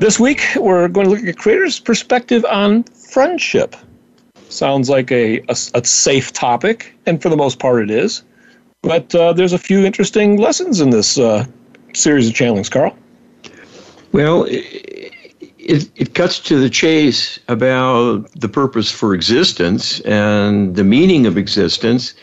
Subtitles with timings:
[0.00, 3.76] This week, we're going to look at a creators' perspective on friendship.
[4.48, 8.22] Sounds like a, a, a safe topic, and for the most part, it is.
[8.80, 11.44] But uh, there's a few interesting lessons in this uh,
[11.92, 12.96] series of channelings, Carl.
[14.12, 15.12] Well, it,
[15.58, 21.36] it, it cuts to the chase about the purpose for existence and the meaning of
[21.36, 22.14] existence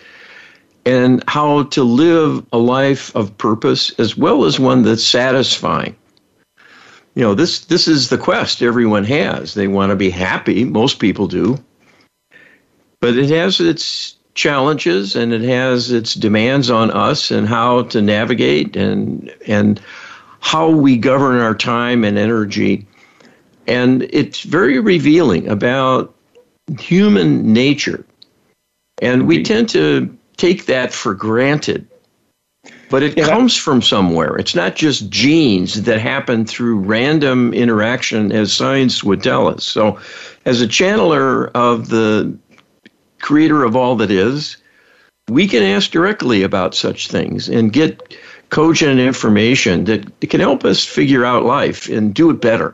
[0.87, 5.95] and how to live a life of purpose as well as one that's satisfying.
[7.17, 9.55] You know, this this is the quest everyone has.
[9.55, 11.57] They want to be happy, most people do.
[12.99, 18.03] But it has its challenges and it has its demands on us and how to
[18.03, 19.81] navigate and and
[20.41, 22.85] how we govern our time and energy.
[23.65, 26.13] And it's very revealing about
[26.79, 28.05] human nature.
[29.01, 31.87] And we tend to take that for granted
[32.89, 33.25] but it yeah.
[33.25, 39.21] comes from somewhere it's not just genes that happen through random interaction as science would
[39.21, 39.99] tell us so
[40.45, 42.37] as a channeler of the
[43.19, 44.57] creator of all that is,
[45.29, 48.15] we can ask directly about such things and get
[48.49, 52.73] cogent information that can help us figure out life and do it better.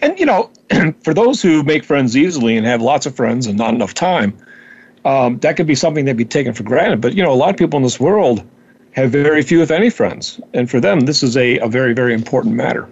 [0.00, 0.50] And, you know,
[1.02, 4.36] for those who make friends easily and have lots of friends and not enough time,
[5.04, 7.00] um, that could be something that be taken for granted.
[7.00, 8.46] But, you know, a lot of people in this world
[8.92, 10.40] have very few, if any, friends.
[10.54, 12.88] And for them, this is a, a very, very important matter.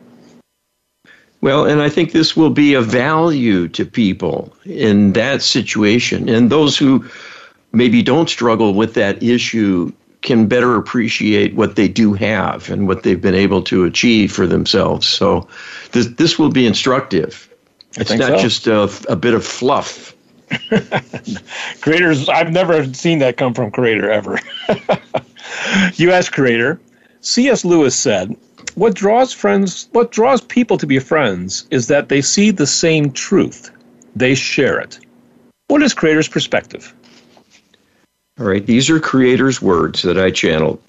[1.42, 6.28] Well, and I think this will be a value to people in that situation.
[6.28, 7.08] And those who
[7.72, 13.04] maybe don't struggle with that issue can better appreciate what they do have and what
[13.04, 15.06] they've been able to achieve for themselves.
[15.06, 15.48] So
[15.92, 17.48] this, this will be instructive.
[17.96, 18.38] It's not so.
[18.38, 20.14] just a, a bit of fluff.
[21.80, 24.38] creators, I've never seen that come from creator ever.
[25.94, 26.28] U.S.
[26.28, 26.80] creator.
[27.20, 27.64] C.S.
[27.64, 28.34] Lewis said,
[28.74, 33.10] what draws friends what draws people to be friends is that they see the same
[33.12, 33.70] truth
[34.14, 34.98] they share it
[35.68, 36.94] what is creator's perspective
[38.38, 40.80] all right these are creator's words that i channeled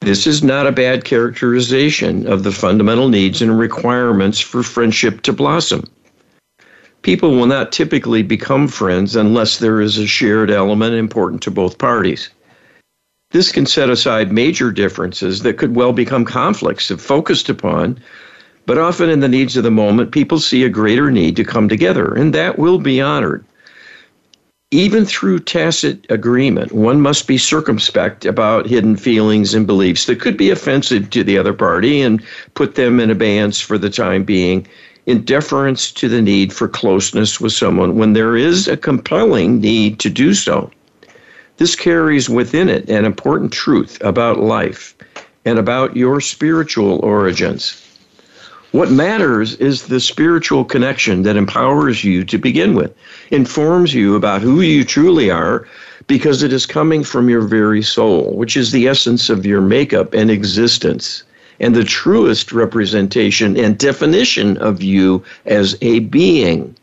[0.00, 5.32] this is not a bad characterization of the fundamental needs and requirements for friendship to
[5.32, 5.82] blossom
[7.02, 11.78] people will not typically become friends unless there is a shared element important to both
[11.78, 12.30] parties
[13.30, 17.98] this can set aside major differences that could well become conflicts if focused upon,
[18.64, 21.68] but often in the needs of the moment, people see a greater need to come
[21.68, 23.44] together, and that will be honored.
[24.70, 30.36] Even through tacit agreement, one must be circumspect about hidden feelings and beliefs that could
[30.36, 32.22] be offensive to the other party and
[32.54, 34.66] put them in abeyance for the time being
[35.06, 39.98] in deference to the need for closeness with someone when there is a compelling need
[40.00, 40.70] to do so.
[41.58, 44.94] This carries within it an important truth about life
[45.44, 47.84] and about your spiritual origins.
[48.70, 52.94] What matters is the spiritual connection that empowers you to begin with,
[53.32, 55.66] informs you about who you truly are,
[56.06, 60.14] because it is coming from your very soul, which is the essence of your makeup
[60.14, 61.24] and existence,
[61.58, 66.76] and the truest representation and definition of you as a being.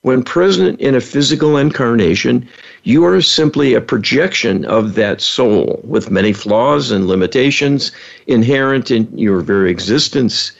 [0.00, 2.46] When present in a physical incarnation,
[2.84, 7.90] you are simply a projection of that soul with many flaws and limitations
[8.26, 10.52] inherent in your very existence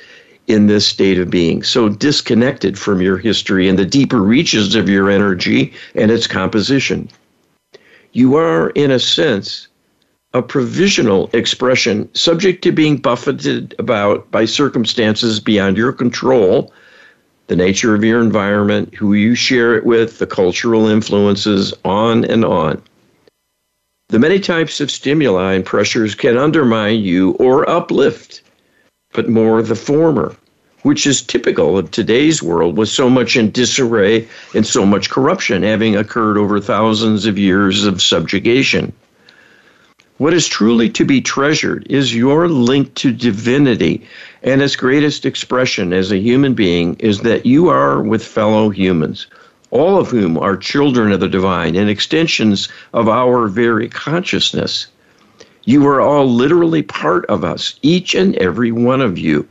[0.46, 4.88] in this state of being, so disconnected from your history and the deeper reaches of
[4.88, 7.08] your energy and its composition.
[8.12, 9.68] You are, in a sense,
[10.32, 16.72] a provisional expression subject to being buffeted about by circumstances beyond your control
[17.46, 22.44] the nature of your environment, who you share it with, the cultural influences, on and
[22.44, 22.82] on.
[24.08, 28.42] The many types of stimuli and pressures can undermine you or uplift,
[29.12, 30.36] but more the former,
[30.82, 35.62] which is typical of today's world with so much in disarray and so much corruption
[35.62, 38.92] having occurred over thousands of years of subjugation.
[40.16, 44.06] What is truly to be treasured is your link to divinity,
[44.44, 49.26] and its greatest expression as a human being is that you are with fellow humans,
[49.72, 54.86] all of whom are children of the divine and extensions of our very consciousness.
[55.64, 59.48] You are all literally part of us, each and every one of you.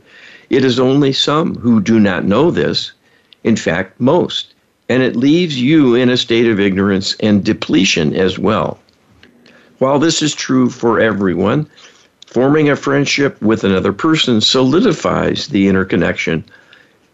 [0.48, 2.92] It is only some who do not know this
[3.42, 4.54] In fact, most.
[4.88, 8.78] And it leaves you in a state of ignorance and depletion as well.
[9.78, 11.68] While this is true for everyone,
[12.26, 16.44] forming a friendship with another person solidifies the interconnection,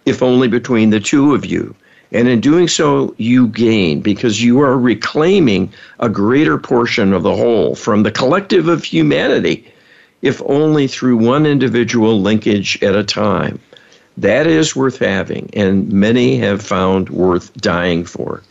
[0.07, 1.75] if only between the two of you.
[2.13, 7.37] And in doing so, you gain because you are reclaiming a greater portion of the
[7.37, 9.73] whole from the collective of humanity,
[10.21, 13.61] if only through one individual linkage at a time.
[14.17, 18.43] That is worth having, and many have found worth dying for.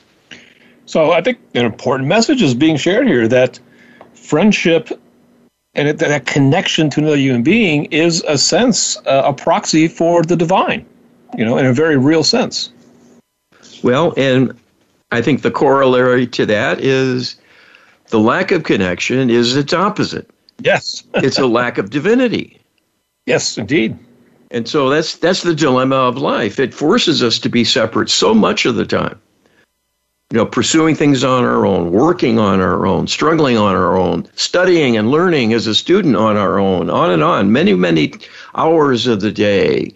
[0.85, 3.59] So I think an important message is being shared here that
[4.29, 4.89] friendship
[5.75, 10.35] and that connection to another human being is a sense, uh, a proxy for the
[10.35, 10.85] divine,
[11.37, 12.71] you know, in a very real sense.
[13.83, 14.57] Well, and
[15.11, 17.37] I think the corollary to that is
[18.09, 20.29] the lack of connection is its opposite.
[20.59, 21.03] Yes.
[21.15, 22.59] it's a lack of divinity.
[23.25, 23.97] Yes, indeed.
[24.51, 26.59] And so that's that's the dilemma of life.
[26.59, 29.21] It forces us to be separate so much of the time.
[30.31, 34.27] You know, pursuing things on our own, working on our own, struggling on our own,
[34.35, 38.13] studying and learning as a student on our own, on and on, many, many
[38.53, 39.91] hours of the day,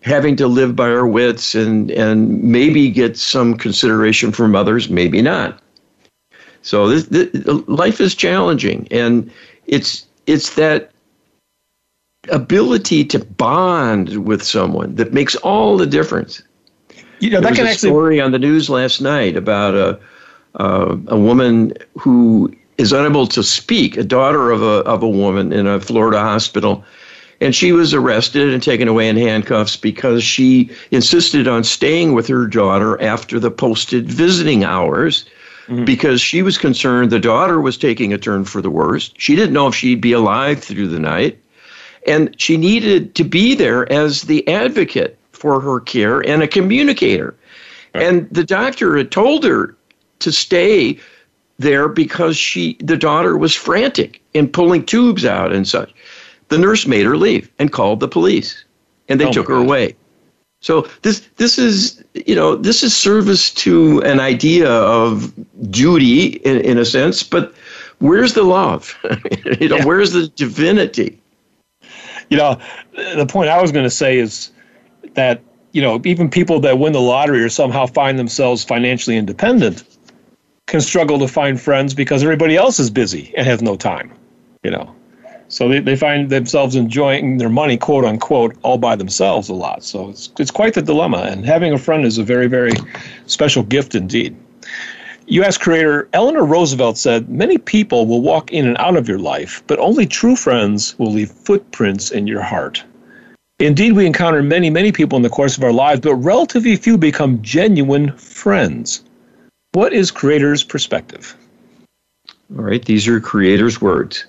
[0.00, 5.20] having to live by our wits and, and maybe get some consideration from others, maybe
[5.20, 5.60] not.
[6.62, 9.30] So this, this, life is challenging, and
[9.66, 10.90] it's it's that
[12.28, 16.42] ability to bond with someone that makes all the difference.
[17.20, 17.88] You know, there that was a actually...
[17.90, 19.98] story on the news last night about a
[20.56, 25.52] uh, a woman who is unable to speak, a daughter of a of a woman
[25.52, 26.84] in a Florida hospital,
[27.40, 32.26] and she was arrested and taken away in handcuffs because she insisted on staying with
[32.28, 35.24] her daughter after the posted visiting hours.
[35.68, 35.84] Mm-hmm.
[35.84, 39.20] Because she was concerned the daughter was taking a turn for the worst.
[39.20, 41.40] She didn't know if she'd be alive through the night.
[42.06, 47.34] And she needed to be there as the advocate for her care and a communicator.
[47.94, 48.04] Right.
[48.04, 49.76] And the doctor had told her
[50.20, 50.98] to stay
[51.58, 55.92] there because she the daughter was frantic and pulling tubes out and such.
[56.48, 58.64] The nurse made her leave and called the police
[59.08, 59.94] and they oh took her away.
[60.60, 65.32] So this this is you know this is service to an idea of
[65.70, 67.54] duty in, in a sense, but
[67.98, 68.96] where's the love?
[69.60, 69.84] you know, yeah.
[69.84, 71.20] where's the divinity?
[72.30, 72.58] you know,
[72.94, 74.50] the point I was going to say is
[75.16, 75.42] that,
[75.72, 79.84] you know, even people that win the lottery or somehow find themselves financially independent
[80.66, 84.12] can struggle to find friends because everybody else is busy and has no time,
[84.62, 84.94] you know.
[85.48, 89.84] So they, they find themselves enjoying their money, quote unquote, all by themselves a lot.
[89.84, 91.18] So it's, it's quite the dilemma.
[91.18, 92.72] And having a friend is a very, very
[93.26, 94.36] special gift indeed.
[95.28, 95.58] U.S.
[95.58, 99.78] creator Eleanor Roosevelt said, Many people will walk in and out of your life, but
[99.78, 102.84] only true friends will leave footprints in your heart.
[103.58, 106.98] Indeed, we encounter many, many people in the course of our lives, but relatively few
[106.98, 109.02] become genuine friends.
[109.72, 111.34] What is Creator's perspective?
[112.56, 114.24] All right, these are Creator's words.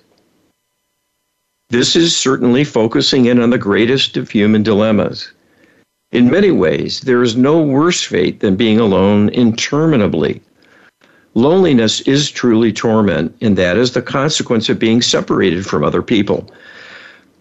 [1.68, 5.30] This is certainly focusing in on the greatest of human dilemmas.
[6.10, 10.40] In many ways, there is no worse fate than being alone interminably
[11.38, 16.50] Loneliness is truly torment, and that is the consequence of being separated from other people.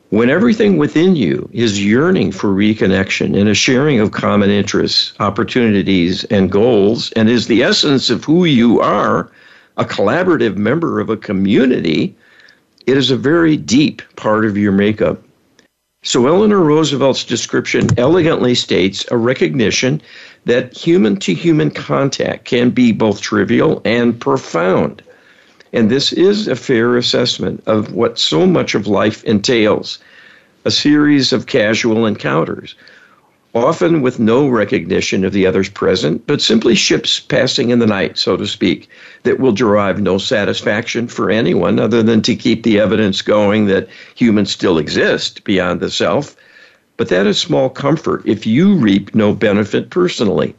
[0.10, 6.24] When everything within you is yearning for reconnection and a sharing of common interests, opportunities,
[6.26, 9.30] and goals, and is the essence of who you are,
[9.76, 12.16] a collaborative member of a community,
[12.86, 15.22] it is a very deep part of your makeup.
[16.04, 20.02] So Eleanor Roosevelt's description elegantly states a recognition
[20.46, 25.04] that human to human contact can be both trivial and profound.
[25.74, 30.00] And this is a fair assessment of what so much of life entails
[30.66, 32.76] a series of casual encounters,
[33.54, 38.18] often with no recognition of the others present, but simply ships passing in the night,
[38.18, 38.90] so to speak,
[39.24, 43.88] that will derive no satisfaction for anyone other than to keep the evidence going that
[44.16, 46.36] humans still exist beyond the self
[46.98, 50.56] but that is small comfort if you reap no benefit personally.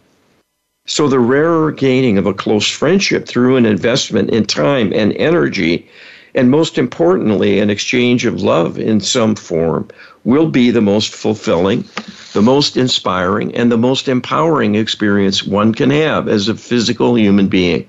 [0.90, 5.86] So, the rarer gaining of a close friendship through an investment in time and energy,
[6.34, 9.88] and most importantly, an exchange of love in some form,
[10.24, 11.84] will be the most fulfilling,
[12.32, 17.48] the most inspiring, and the most empowering experience one can have as a physical human
[17.48, 17.86] being.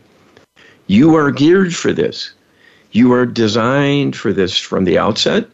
[0.88, 2.34] You are geared for this.
[2.91, 5.48] You are designed for this from the outset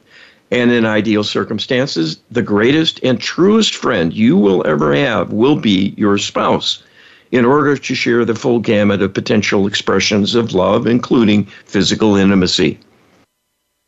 [0.50, 5.94] and in ideal circumstances, the greatest and truest friend you will ever have will be
[5.96, 6.82] your spouse
[7.36, 12.80] in order to share the full gamut of potential expressions of love, including physical intimacy.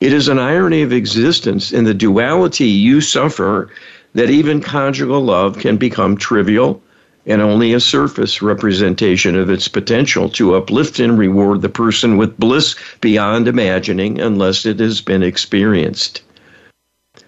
[0.01, 3.69] It is an irony of existence in the duality you suffer
[4.15, 6.81] that even conjugal love can become trivial
[7.25, 12.37] and only a surface representation of its potential to uplift and reward the person with
[12.37, 16.21] bliss beyond imagining unless it has been experienced.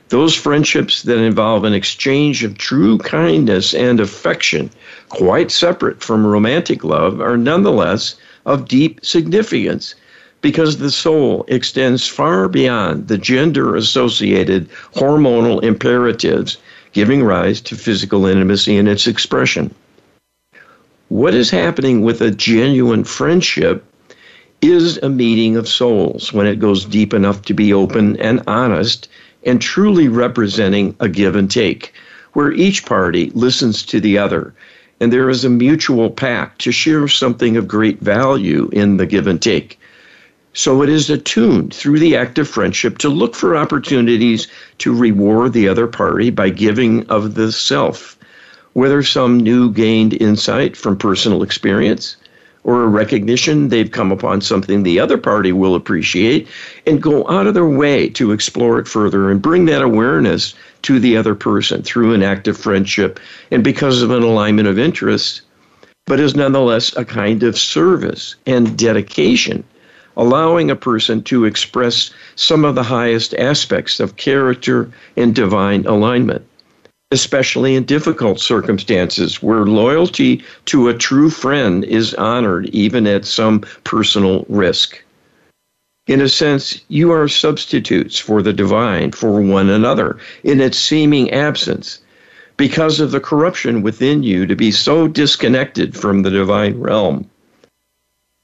[0.10, 4.72] Those friendships that involve an exchange of true kindness and affection,
[5.10, 9.94] quite separate from romantic love, are nonetheless of deep significance
[10.42, 16.58] because the soul extends far beyond the gender associated hormonal imperatives
[16.92, 19.74] giving rise to physical intimacy and its expression.
[21.10, 23.84] What is happening with a genuine friendship
[24.62, 29.08] is a meeting of souls when it goes deep enough to be open and honest
[29.44, 31.94] and truly representing a give and take,
[32.34, 34.54] where each party listens to the other
[35.00, 39.28] and there is a mutual pact to share something of great value in the give
[39.28, 39.80] and take.
[40.54, 44.48] So it is attuned through the act of friendship to look for opportunities
[44.80, 48.18] to reward the other party by giving of the self,
[48.74, 52.18] whether some new gained insight from personal experience
[52.64, 56.48] or a recognition they've come upon something the other party will appreciate
[56.86, 61.00] and go out of their way to explore it further and bring that awareness to
[61.00, 63.20] the other person through an act of friendship
[63.52, 65.42] and because of an alignment of interests,
[66.06, 69.64] but is nonetheless a kind of service and dedication,
[70.18, 76.49] allowing a person to express some of the highest aspects of character and divine alignment
[77.12, 83.62] especially in difficult circumstances where loyalty to a true friend is honored even at some
[83.84, 85.02] personal risk.
[86.06, 91.32] In a sense, you are substitutes for the divine for one another in its seeming
[91.32, 92.00] absence
[92.58, 97.28] because of the corruption within you to be so disconnected from the divine realm.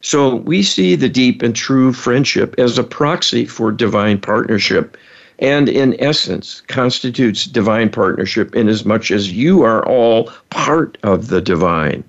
[0.02, 4.98] So we see the deep and true friendship as a proxy for divine partnership
[5.40, 12.04] and in essence constitutes divine partnership inasmuch as you are all part of the divine.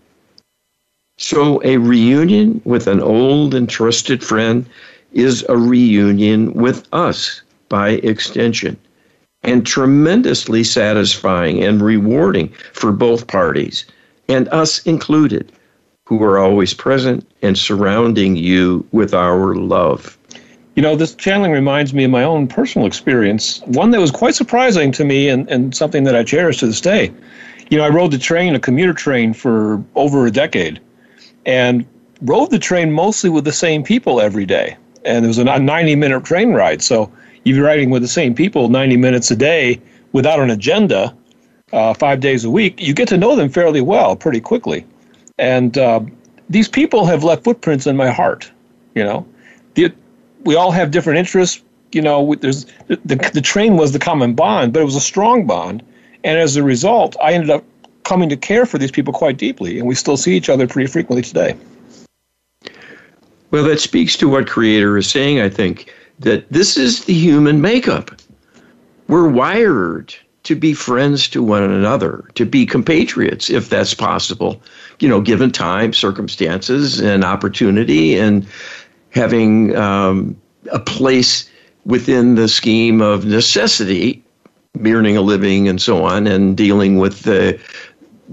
[1.18, 4.66] So, a reunion with an old and trusted friend
[5.12, 8.76] is a reunion with us by extension,
[9.42, 13.87] and tremendously satisfying and rewarding for both parties,
[14.28, 15.50] and us included,
[16.06, 20.15] who are always present and surrounding you with our love.
[20.76, 24.35] You know, this channeling reminds me of my own personal experience, one that was quite
[24.35, 27.12] surprising to me and, and something that I cherish to this day.
[27.71, 30.80] You know, I rode the train, a commuter train, for over a decade
[31.47, 31.87] and
[32.21, 34.76] rode the train mostly with the same people every day.
[35.04, 36.83] And it was a 90 minute train ride.
[36.83, 37.11] So
[37.45, 39.80] you'd be riding with the same people 90 minutes a day
[40.12, 41.16] without an agenda,
[41.73, 42.80] uh, five days a week.
[42.80, 44.85] You get to know them fairly well pretty quickly.
[45.38, 46.00] And uh,
[46.50, 48.50] these people have left footprints in my heart,
[48.95, 49.26] you know.
[49.75, 49.92] The,
[50.46, 51.62] we all have different interests.
[51.92, 55.46] You know, there's the, the train was the common bond, but it was a strong
[55.46, 55.82] bond.
[56.24, 57.64] And as a result, I ended up
[58.04, 60.90] coming to care for these people quite deeply, and we still see each other pretty
[60.90, 61.56] frequently today.
[63.50, 67.60] Well, that speaks to what Creator is saying, I think, that this is the human
[67.60, 68.10] makeup.
[69.08, 74.62] We're wired to be friends to one another, to be compatriots, if that's possible,
[75.00, 78.16] you know, given time, circumstances, and opportunity.
[78.16, 78.46] And
[79.16, 81.50] having um, a place
[81.85, 84.23] within the scheme of necessity,
[84.85, 87.58] earning a living and so on, and dealing with the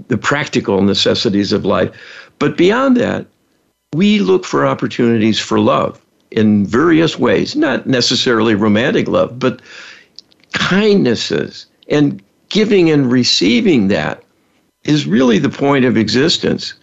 [0.08, 1.90] the practical necessities of life.
[2.38, 3.26] But beyond that,
[3.94, 9.62] we look for opportunities for love in various ways, not necessarily romantic love, but
[10.52, 14.22] kindnesses and giving and receiving that
[14.82, 16.74] is really the point of existence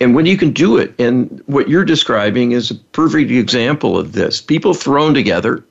[0.00, 4.12] and when you can do it, and what you're describing is a perfect example of
[4.12, 5.64] this people thrown together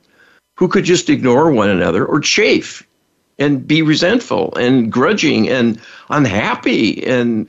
[0.57, 2.87] who could just ignore one another or chafe
[3.39, 7.47] and be resentful and grudging and unhappy and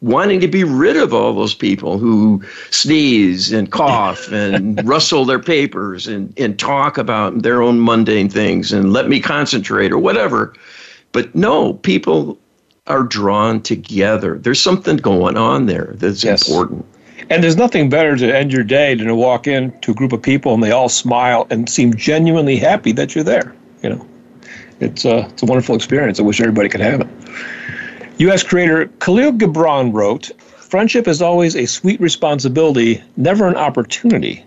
[0.00, 5.38] wanting to be rid of all those people who sneeze and cough and rustle their
[5.38, 10.54] papers and, and talk about their own mundane things and let me concentrate or whatever.
[11.12, 12.38] But no, people
[12.86, 14.38] are drawn together.
[14.38, 16.48] There's something going on there that's yes.
[16.48, 16.86] important.
[17.28, 20.12] And there's nothing better to end your day than to walk in to a group
[20.12, 23.54] of people and they all smile and seem genuinely happy that you're there.
[23.82, 24.06] You know,
[24.80, 26.20] it's a, uh, it's a wonderful experience.
[26.20, 27.08] I wish everybody could have it.
[28.18, 28.42] U.S.
[28.42, 34.44] creator Khalil Gibran wrote, Friendship is always a sweet responsibility, never an opportunity.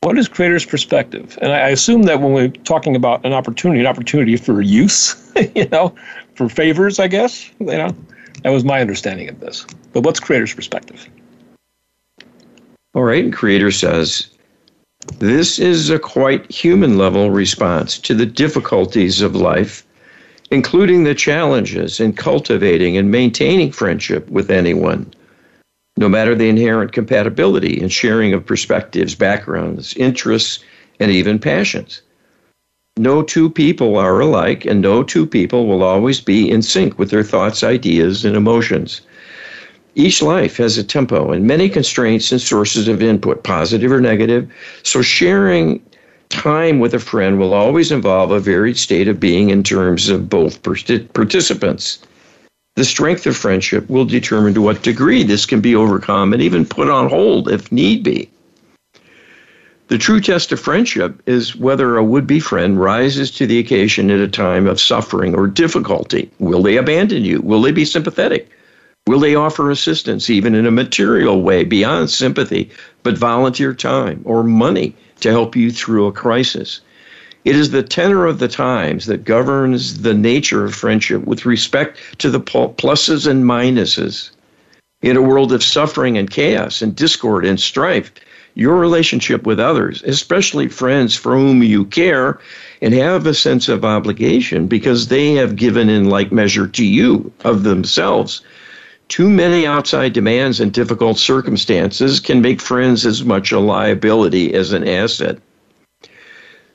[0.00, 1.38] What is creator's perspective?
[1.42, 5.68] And I assume that when we're talking about an opportunity, an opportunity for use, you
[5.68, 5.94] know,
[6.34, 7.50] for favors, I guess.
[7.58, 7.96] You know,
[8.42, 9.66] that was my understanding of this.
[9.92, 11.08] But what's creator's perspective?
[12.94, 14.30] All right, creator says
[15.18, 19.86] this is a quite human level response to the difficulties of life
[20.50, 25.12] including the challenges in cultivating and maintaining friendship with anyone,
[25.96, 30.62] no matter the inherent compatibility and sharing of perspectives, backgrounds, interests,
[31.00, 32.02] and even passions.
[32.98, 37.10] No two people are alike, and no two people will always be in sync with
[37.10, 39.02] their thoughts, ideas, and emotions.
[39.94, 44.50] Each life has a tempo and many constraints and sources of input, positive or negative.
[44.82, 45.82] So, sharing
[46.28, 50.28] time with a friend will always involve a varied state of being in terms of
[50.28, 51.98] both participants.
[52.76, 56.66] The strength of friendship will determine to what degree this can be overcome and even
[56.66, 58.28] put on hold if need be.
[59.88, 64.10] The true test of friendship is whether a would be friend rises to the occasion
[64.10, 66.30] at a time of suffering or difficulty.
[66.38, 67.40] Will they abandon you?
[67.40, 68.50] Will they be sympathetic?
[69.06, 72.68] Will they offer assistance, even in a material way, beyond sympathy,
[73.04, 76.80] but volunteer time or money to help you through a crisis?
[77.46, 81.96] It is the tenor of the times that governs the nature of friendship with respect
[82.18, 84.30] to the pluses and minuses.
[85.00, 88.10] In a world of suffering and chaos and discord and strife,
[88.56, 92.40] your relationship with others, especially friends for whom you care
[92.82, 97.30] and have a sense of obligation because they have given in like measure to you
[97.44, 98.42] of themselves.
[99.06, 104.72] Too many outside demands and difficult circumstances can make friends as much a liability as
[104.72, 105.38] an asset.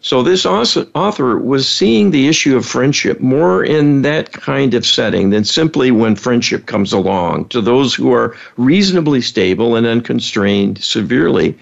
[0.04, 5.30] So, this author was seeing the issue of friendship more in that kind of setting
[5.30, 11.56] than simply when friendship comes along to those who are reasonably stable and unconstrained severely.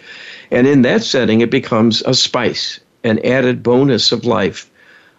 [0.51, 4.69] And in that setting, it becomes a spice, an added bonus of life,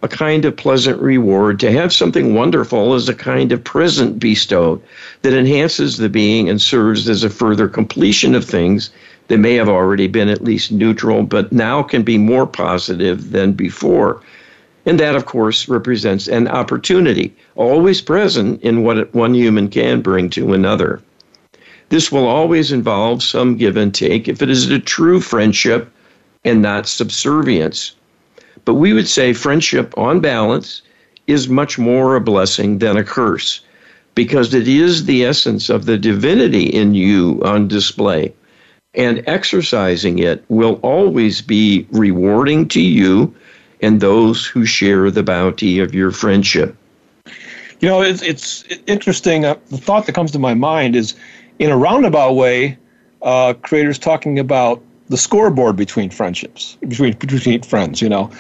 [0.03, 4.81] a kind of pleasant reward to have something wonderful as a kind of present bestowed
[5.21, 8.89] that enhances the being and serves as a further completion of things
[9.31, 13.53] they may have already been at least neutral, but now can be more positive than
[13.53, 14.21] before.
[14.85, 20.31] And that, of course, represents an opportunity, always present in what one human can bring
[20.31, 21.01] to another.
[21.91, 25.89] This will always involve some give and take if it is a true friendship
[26.45, 27.95] and not subservience.
[28.65, 30.83] But we would say friendship, on balance,
[31.29, 33.61] is much more a blessing than a curse
[34.17, 38.35] because it is the essence of the divinity in you on display
[38.95, 43.35] and exercising it will always be rewarding to you
[43.83, 46.77] and those who share the bounty of your friendship.
[47.81, 49.45] You know, it's, it's interesting.
[49.45, 51.15] Uh, the thought that comes to my mind is
[51.59, 52.77] in a roundabout way,
[53.23, 58.01] uh, creators talking about the scoreboard between friendships, between between friends.
[58.01, 58.31] You know,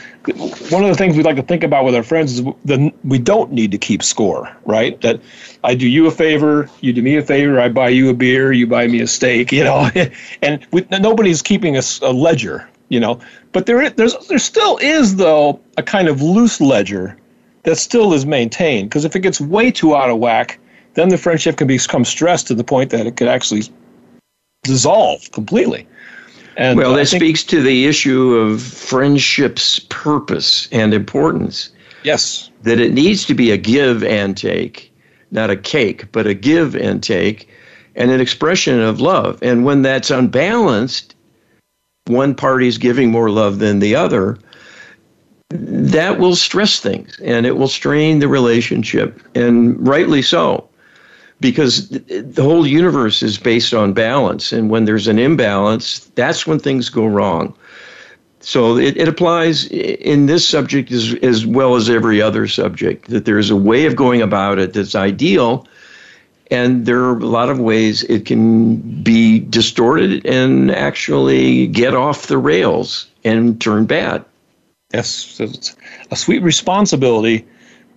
[0.70, 3.18] one of the things we like to think about with our friends is that we
[3.18, 4.98] don't need to keep score, right?
[5.00, 5.20] That
[5.64, 8.52] I do you a favor, you do me a favor, I buy you a beer,
[8.52, 9.90] you buy me a steak, you know,
[10.42, 13.18] and we, nobody's keeping a, a ledger, you know.
[13.50, 17.18] But there is, there's there still is though a kind of loose ledger
[17.64, 20.60] that still is maintained because if it gets way too out of whack,
[20.94, 23.64] then the friendship can become stressed to the point that it could actually
[24.62, 25.88] dissolve completely.
[26.60, 31.70] And well, that speaks to the issue of friendship's purpose and importance.
[32.04, 32.50] Yes.
[32.64, 34.92] That it needs to be a give and take,
[35.30, 37.48] not a cake, but a give and take,
[37.96, 39.38] and an expression of love.
[39.40, 41.14] And when that's unbalanced,
[42.08, 44.36] one party's giving more love than the other,
[45.48, 50.69] that will stress things and it will strain the relationship, and rightly so
[51.40, 54.52] because the whole universe is based on balance.
[54.52, 57.54] And when there's an imbalance, that's when things go wrong.
[58.40, 63.24] So it, it applies in this subject as, as well as every other subject, that
[63.24, 65.66] there's a way of going about it that's ideal.
[66.50, 72.26] And there are a lot of ways it can be distorted and actually get off
[72.26, 74.24] the rails and turn bad.
[74.92, 75.76] Yes, it's
[76.10, 77.46] a sweet responsibility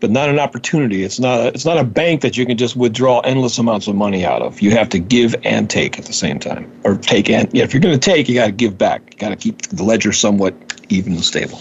[0.04, 1.06] but not an opportunity.
[1.06, 3.96] It's not a, it's not a bank that you can just withdraw endless amounts of
[3.96, 4.60] money out of.
[4.60, 7.64] You have to give and take at the same time, or take and yeah.
[7.64, 9.02] If you're going to take, you got to give back.
[9.14, 10.54] You got to keep the ledger somewhat
[10.90, 11.58] even and stable.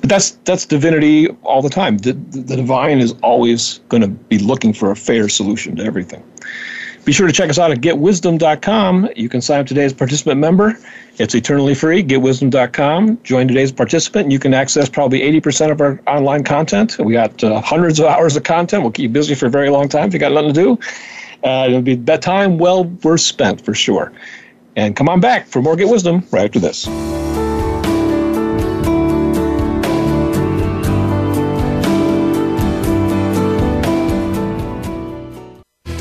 [0.00, 1.98] But that's that's divinity all the time.
[1.98, 6.24] The, the divine is always going to be looking for a fair solution to everything.
[7.06, 9.10] Be sure to check us out at getwisdom.com.
[9.14, 10.76] You can sign up today as participant member.
[11.18, 12.02] It's eternally free.
[12.02, 13.22] Getwisdom.com.
[13.22, 14.24] Join today's participant.
[14.24, 16.98] And you can access probably 80% of our online content.
[16.98, 18.82] We got uh, hundreds of hours of content.
[18.82, 20.78] We'll keep you busy for a very long time if you got nothing to do.
[21.48, 24.12] Uh, it'll be that time well worth spent for sure.
[24.74, 26.88] And come on back for more Get Wisdom right after this.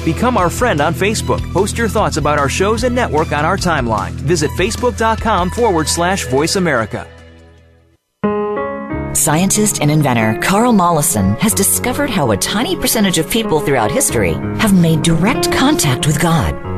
[0.05, 1.41] Become our friend on Facebook.
[1.51, 4.11] Post your thoughts about our shows and network on our timeline.
[4.11, 7.07] Visit facebook.com forward slash voice America.
[9.15, 14.33] Scientist and inventor Carl Mollison has discovered how a tiny percentage of people throughout history
[14.59, 16.74] have made direct contact with God.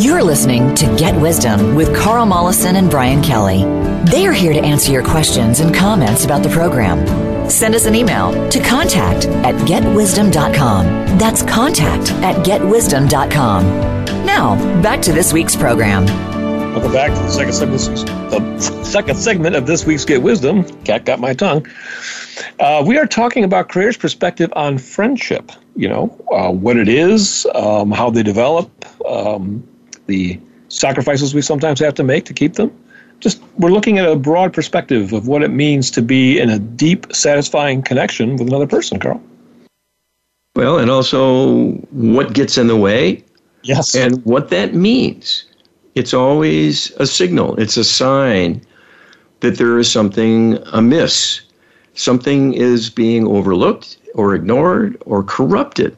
[0.00, 3.64] You're listening to Get Wisdom with Carl Mollison and Brian Kelly.
[4.10, 7.50] They are here to answer your questions and comments about the program.
[7.50, 11.18] Send us an email to contact at getwisdom.com.
[11.18, 13.64] That's contact at getwisdom.com.
[14.24, 16.06] Now, back to this week's program.
[16.72, 20.64] Welcome back to the second segment, the second segment of this week's Get Wisdom.
[20.84, 21.66] Cat got my tongue.
[22.58, 25.52] Uh, we are talking about Creator's perspective on friendship.
[25.76, 28.70] You know, uh, what it is, um, how they develop,
[29.04, 29.66] um,
[30.10, 32.70] the sacrifices we sometimes have to make to keep them.
[33.20, 36.58] Just we're looking at a broad perspective of what it means to be in a
[36.58, 39.22] deep, satisfying connection with another person, Carl.
[40.56, 43.24] Well, and also what gets in the way.
[43.62, 43.94] Yes.
[43.94, 45.44] And what that means.
[45.94, 48.62] It's always a signal, it's a sign
[49.40, 51.42] that there is something amiss.
[51.94, 55.96] Something is being overlooked or ignored or corrupted.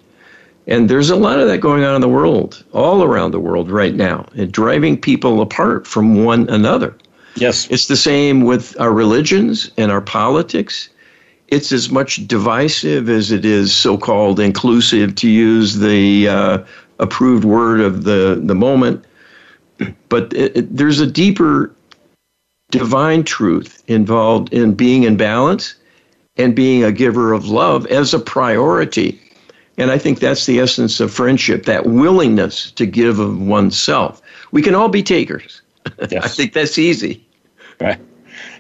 [0.66, 3.70] And there's a lot of that going on in the world, all around the world
[3.70, 6.96] right now, and driving people apart from one another.
[7.34, 7.66] Yes.
[7.70, 10.88] It's the same with our religions and our politics.
[11.48, 16.58] It's as much divisive as it is so called inclusive, to use the uh,
[16.98, 19.04] approved word of the, the moment.
[20.08, 21.74] But it, it, there's a deeper
[22.70, 25.74] divine truth involved in being in balance
[26.36, 29.20] and being a giver of love as a priority.
[29.78, 34.20] And I think that's the essence of friendship, that willingness to give of oneself.
[34.50, 35.62] We can all be takers.
[36.10, 36.24] Yes.
[36.24, 37.26] I think that's easy.
[37.80, 37.98] Right.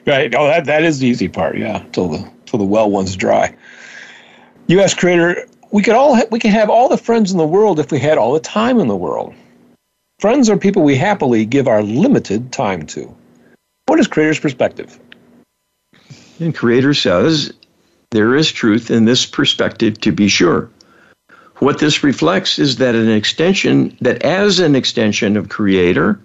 [0.06, 0.34] Right.
[0.34, 1.56] Oh, that, that is the easy part.
[1.56, 1.84] Yeah.
[1.92, 3.54] Till the, till the well one's dry.
[4.66, 4.92] U.S.
[4.92, 7.92] creator, we could all, ha- we can have all the friends in the world if
[7.92, 9.34] we had all the time in the world.
[10.18, 13.14] Friends are people we happily give our limited time to.
[13.86, 14.98] What is creator's perspective?
[16.40, 17.52] And creator says
[18.10, 20.70] there is truth in this perspective to be sure.
[21.62, 26.18] What this reflects is that an extension, that as an extension of Creator,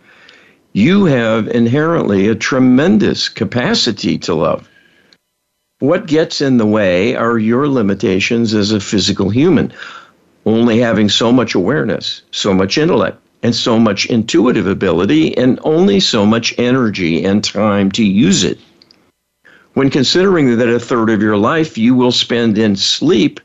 [0.73, 4.67] you have inherently a tremendous capacity to love.
[5.78, 9.71] What gets in the way are your limitations as a physical human,
[10.47, 16.00] only having so much awareness, so much intellect, and so much intuitive ability, and only
[16.00, 18.58] so much energy and time to use it.
[19.76, 23.39] When considering that a third of your life you will spend in sleep,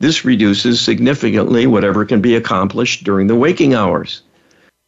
[0.00, 4.22] this reduces significantly whatever can be accomplished during the waking hours.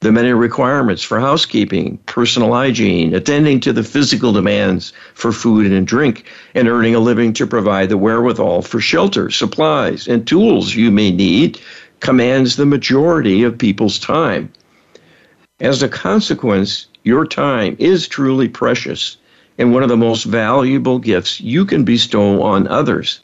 [0.01, 5.87] The many requirements for housekeeping, personal hygiene, attending to the physical demands for food and
[5.87, 10.91] drink, and earning a living to provide the wherewithal for shelter, supplies, and tools you
[10.91, 11.59] may need
[12.01, 14.53] commands the majority of people's time.
[15.61, 19.17] As a consequence, your time is truly precious
[19.59, 23.21] and one of the most valuable gifts you can bestow on others.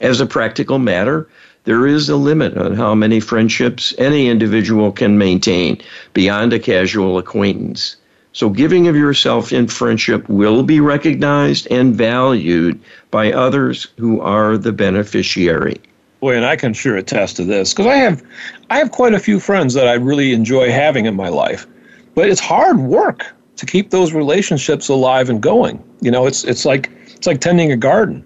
[0.00, 1.26] As a practical matter,
[1.64, 5.78] there is a limit on how many friendships any individual can maintain
[6.14, 7.96] beyond a casual acquaintance.
[8.32, 12.78] So, giving of yourself in friendship will be recognized and valued
[13.10, 15.80] by others who are the beneficiary.
[16.20, 18.22] Boy, and I can sure attest to this because I have,
[18.70, 21.66] I have quite a few friends that I really enjoy having in my life,
[22.14, 25.82] but it's hard work to keep those relationships alive and going.
[26.00, 28.24] You know, it's it's like it's like tending a garden.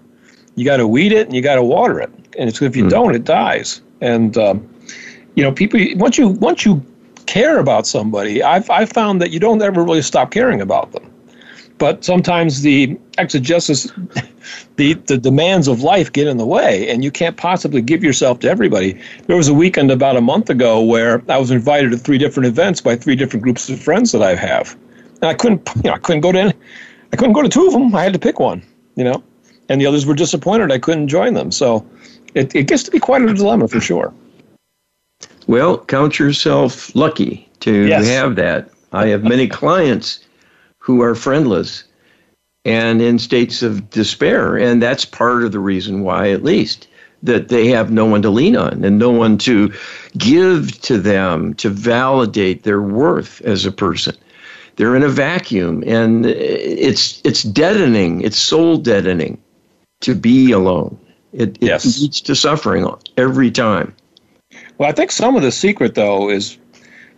[0.55, 2.85] You got to weed it and you got to water it, and it's, if you
[2.85, 2.89] mm.
[2.89, 3.81] don't, it dies.
[4.01, 4.69] And um,
[5.35, 6.83] you know, people once you once you
[7.25, 11.09] care about somebody, I've I've found that you don't ever really stop caring about them.
[11.79, 13.91] But sometimes the exegesis,
[14.75, 18.39] the the demands of life get in the way, and you can't possibly give yourself
[18.39, 18.99] to everybody.
[19.25, 22.47] There was a weekend about a month ago where I was invited to three different
[22.47, 24.77] events by three different groups of friends that I have
[25.15, 26.53] And I couldn't, you know, I couldn't go to any,
[27.11, 27.93] I couldn't go to two of them.
[27.95, 28.61] I had to pick one,
[28.95, 29.23] you know,
[29.69, 31.51] and the others were disappointed I couldn't join them.
[31.51, 31.85] So
[32.33, 34.13] it, it gets to be quite a dilemma for sure.
[35.47, 38.07] Well, count yourself lucky to yes.
[38.07, 38.69] have that.
[38.91, 40.19] I have many clients
[40.79, 41.83] who are friendless
[42.65, 46.87] and in states of despair, and that's part of the reason why, at least,
[47.21, 49.73] that they have no one to lean on and no one to
[50.17, 54.15] give to them to validate their worth as a person.
[54.75, 58.21] They're in a vacuum, and it's it's deadening.
[58.21, 59.39] It's soul deadening
[60.03, 60.97] to be alone.
[61.33, 61.99] It, it yes.
[61.99, 62.87] leads to suffering
[63.17, 63.95] every time.
[64.77, 66.57] Well, I think some of the secret, though, is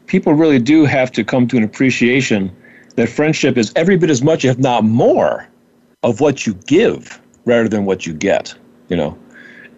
[0.06, 2.56] people really do have to come to an appreciation
[2.96, 5.48] that friendship is every bit as much, if not more,
[6.04, 8.56] of what you give rather than what you get.
[8.88, 9.18] You know,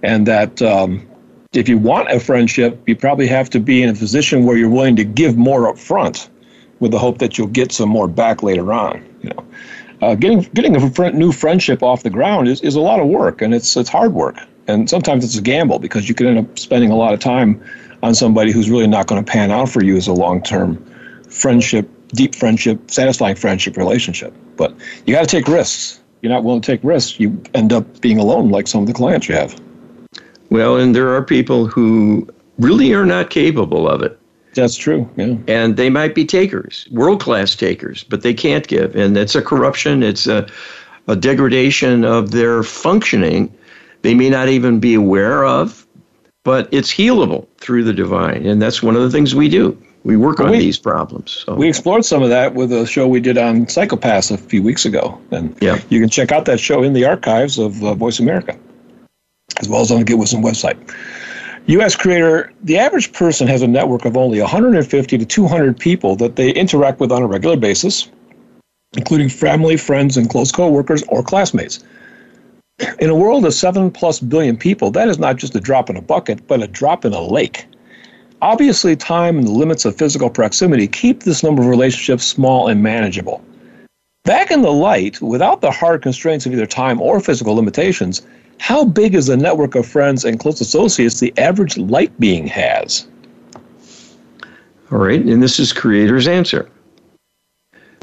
[0.03, 1.07] and that um,
[1.53, 4.69] if you want a friendship, you probably have to be in a position where you're
[4.69, 6.29] willing to give more up front,
[6.79, 9.03] with the hope that you'll get some more back later on.
[9.23, 9.45] You know,
[10.01, 13.41] uh, getting getting a new friendship off the ground is, is a lot of work,
[13.41, 16.59] and it's it's hard work, and sometimes it's a gamble because you can end up
[16.59, 17.61] spending a lot of time
[18.03, 20.83] on somebody who's really not going to pan out for you as a long term
[21.29, 24.33] friendship, deep friendship, satisfying friendship relationship.
[24.55, 24.73] But
[25.05, 25.99] you got to take risks.
[26.21, 28.93] You're not willing to take risks, you end up being alone, like some of the
[28.93, 29.59] clients you have.
[30.49, 34.19] Well, and there are people who really are not capable of it.
[34.61, 35.09] That's true.
[35.15, 35.37] Yeah.
[35.47, 38.95] And they might be takers, world class takers, but they can't give.
[38.95, 40.47] And it's a corruption, it's a,
[41.07, 43.53] a degradation of their functioning
[44.01, 45.85] they may not even be aware of,
[46.43, 48.45] but it's healable through the divine.
[48.45, 49.77] And that's one of the things we do.
[50.03, 51.43] We work on we, these problems.
[51.45, 51.55] So.
[51.55, 54.85] We explored some of that with a show we did on psychopaths a few weeks
[54.85, 55.19] ago.
[55.31, 55.81] And yeah.
[55.89, 58.57] you can check out that show in the archives of uh, Voice America,
[59.59, 60.77] as well as on the Get Wisdom website.
[61.67, 61.97] U.S.
[61.97, 66.51] creator, the average person has a network of only 150 to 200 people that they
[66.51, 68.09] interact with on a regular basis,
[68.95, 71.83] including family, friends, and close coworkers or classmates.
[72.99, 75.97] In a world of 7 plus billion people, that is not just a drop in
[75.97, 77.65] a bucket, but a drop in a lake.
[78.41, 82.81] Obviously, time and the limits of physical proximity keep this number of relationships small and
[82.81, 83.43] manageable.
[84.23, 88.21] Back in the light, without the hard constraints of either time or physical limitations,
[88.59, 93.07] how big is the network of friends and close associates the average light being has?
[94.91, 96.69] All right, and this is Creator's answer.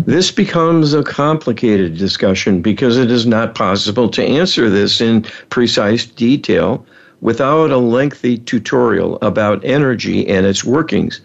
[0.04, 6.04] This becomes a complicated discussion because it is not possible to answer this in precise
[6.04, 6.84] detail
[7.22, 11.22] without a lengthy tutorial about energy and its workings,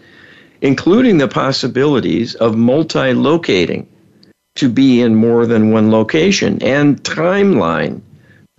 [0.62, 3.86] including the possibilities of multi locating
[4.54, 8.00] to be in more than one location and timeline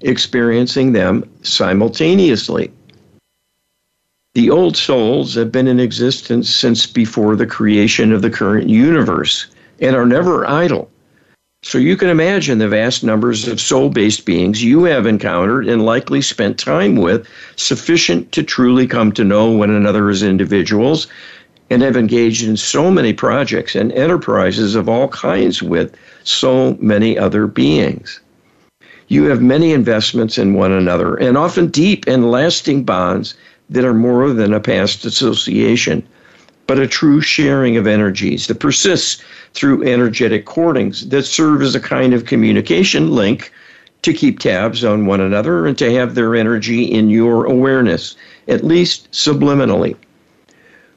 [0.01, 2.71] experiencing them simultaneously.
[4.33, 9.47] The old souls have been in existence since before the creation of the current universe
[9.79, 10.89] and are never idle.
[11.63, 15.85] So you can imagine the vast numbers of soul based beings you have encountered and
[15.85, 21.07] likely spent time with, sufficient to truly come to know one another as individuals,
[21.69, 27.17] and have engaged in so many projects and enterprises of all kinds with so many
[27.17, 28.21] other beings
[29.11, 33.33] you have many investments in one another and often deep and lasting bonds
[33.69, 36.01] that are more than a past association,
[36.65, 39.21] but a true sharing of energies that persists
[39.53, 43.51] through energetic cordings that serve as a kind of communication link
[44.03, 48.15] to keep tabs on one another and to have their energy in your awareness,
[48.47, 49.93] at least subliminally.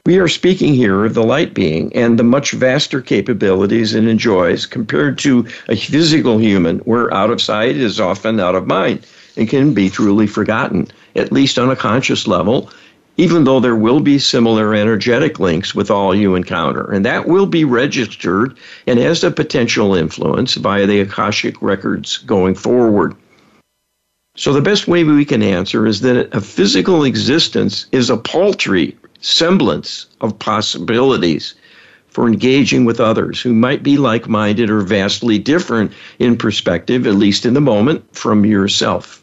[0.05, 4.67] We are speaking here of the light being and the much vaster capabilities it enjoys
[4.67, 9.03] compared to a physical human, where out of sight is often out of mind
[9.35, 12.69] and can be truly forgotten, at least on a conscious level,
[13.17, 16.91] even though there will be similar energetic links with all you encounter.
[16.91, 22.53] And that will be registered and has a potential influence via the Akashic records going
[22.53, 23.15] forward.
[24.37, 28.95] So, the best way we can answer is that a physical existence is a paltry
[29.21, 31.55] semblance of possibilities
[32.07, 37.15] for engaging with others who might be like minded or vastly different in perspective, at
[37.15, 39.21] least in the moment, from yourself.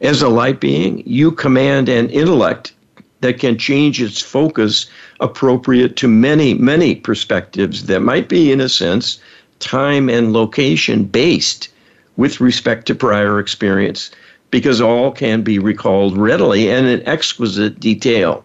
[0.00, 2.72] As a light being, you command an intellect
[3.20, 4.86] that can change its focus
[5.18, 9.18] appropriate to many, many perspectives that might be, in a sense,
[9.58, 11.68] time and location based
[12.16, 14.12] with respect to prior experience,
[14.52, 18.44] because all can be recalled readily and in exquisite detail.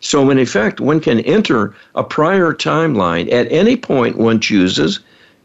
[0.00, 5.00] So, in effect, one can enter a prior timeline at any point one chooses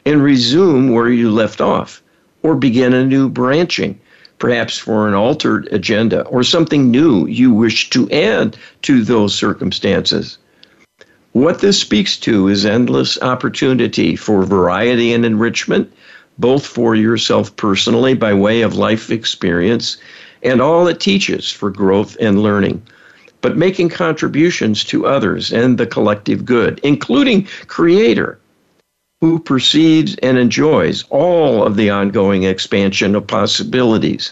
[0.05, 2.03] and resume where you left off,
[2.43, 3.99] or begin a new branching,
[4.37, 10.37] perhaps for an altered agenda or something new you wish to add to those circumstances.
[11.31, 15.91] What this speaks to is endless opportunity for variety and enrichment,
[16.37, 19.97] both for yourself personally by way of life experience
[20.43, 22.83] and all it teaches for growth and learning,
[23.43, 28.39] but making contributions to others and the collective good, including Creator,
[29.19, 34.31] who perceives and enjoys all of the ongoing expansion of possibilities.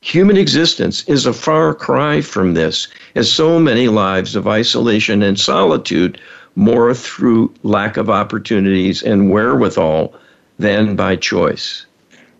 [0.00, 5.38] Human existence is a far cry from this, as so many lives of isolation and
[5.38, 6.18] solitude
[6.56, 10.14] more through lack of opportunities and wherewithal
[10.58, 11.84] than by choice.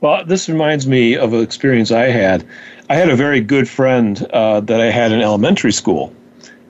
[0.01, 2.45] Well, this reminds me of an experience I had.
[2.91, 6.13] I had a very good friend uh, that I had in elementary school,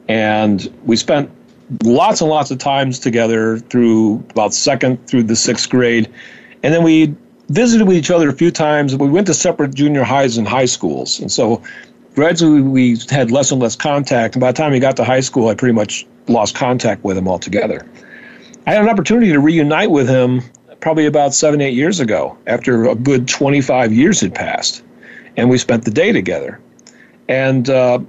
[0.08, 1.30] and we spent
[1.82, 6.08] lots and lots of times together through about second through the sixth grade,
[6.62, 7.14] and then we
[7.48, 8.94] visited with each other a few times.
[8.96, 11.60] We went to separate junior highs and high schools, and so
[12.14, 14.36] gradually we had less and less contact.
[14.36, 17.18] And by the time he got to high school, I pretty much lost contact with
[17.18, 17.84] him altogether.
[18.66, 20.42] I had an opportunity to reunite with him
[20.84, 24.82] probably about seven, eight years ago, after a good 25 years had passed,
[25.34, 26.60] and we spent the day together.
[27.26, 28.00] And uh,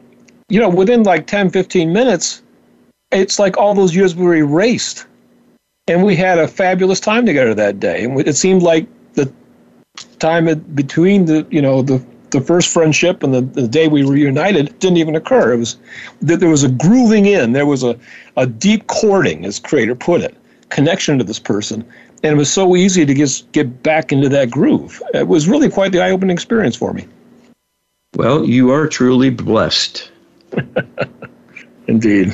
[0.49, 2.43] you know, within like 10, 15 minutes,
[3.13, 5.05] it's like all those years were erased.
[5.87, 8.03] And we had a fabulous time together that day.
[8.03, 9.31] And it seemed like the
[10.19, 14.77] time between the you know the the first friendship and the, the day we reunited
[14.79, 15.53] didn't even occur.
[15.53, 15.77] It was
[16.23, 17.97] that there was a grooving in, there was a,
[18.35, 20.35] a deep courting, as Creator put it,
[20.67, 21.85] connection to this person,
[22.25, 24.99] and it was so easy to just get back into that groove.
[25.13, 27.05] It was really quite the eye-opening experience for me.
[28.15, 30.09] Well, you are truly blessed.
[31.87, 32.33] Indeed.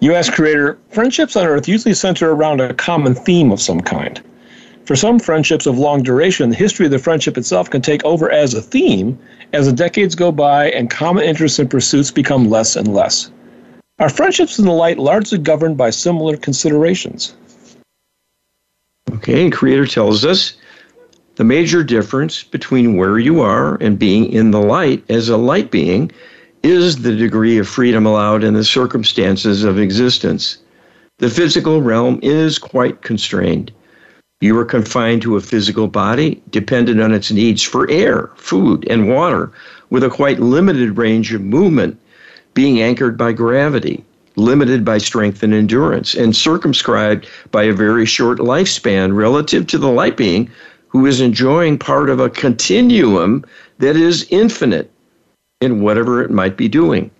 [0.00, 4.18] You ask Creator, friendships on Earth usually center around a common theme of some kind.
[4.86, 8.30] For some friendships of long duration, the history of the friendship itself can take over
[8.30, 9.18] as a theme
[9.52, 13.30] as the decades go by and common interests and pursuits become less and less.
[13.98, 17.34] Are friendships in the light largely governed by similar considerations?
[19.16, 20.58] Okay, and Creator tells us
[21.36, 25.70] the major difference between where you are and being in the light as a light
[25.70, 26.12] being
[26.62, 30.58] is the degree of freedom allowed in the circumstances of existence.
[31.16, 33.72] The physical realm is quite constrained.
[34.42, 39.08] You are confined to a physical body dependent on its needs for air, food, and
[39.08, 39.50] water,
[39.88, 41.98] with a quite limited range of movement,
[42.52, 44.04] being anchored by gravity,
[44.36, 49.90] limited by strength and endurance, and circumscribed by a very short lifespan relative to the
[49.90, 50.50] light being
[50.88, 53.44] who is enjoying part of a continuum
[53.78, 54.90] that is infinite
[55.60, 57.10] in whatever it might be doing.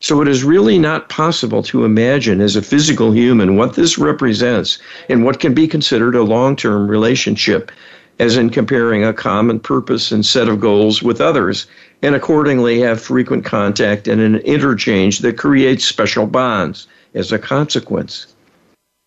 [0.00, 4.78] So it is really not possible to imagine as a physical human what this represents
[5.08, 7.72] and what can be considered a long term relationship,
[8.18, 11.66] as in comparing a common purpose and set of goals with others,
[12.02, 18.26] and accordingly have frequent contact and an interchange that creates special bonds as a consequence.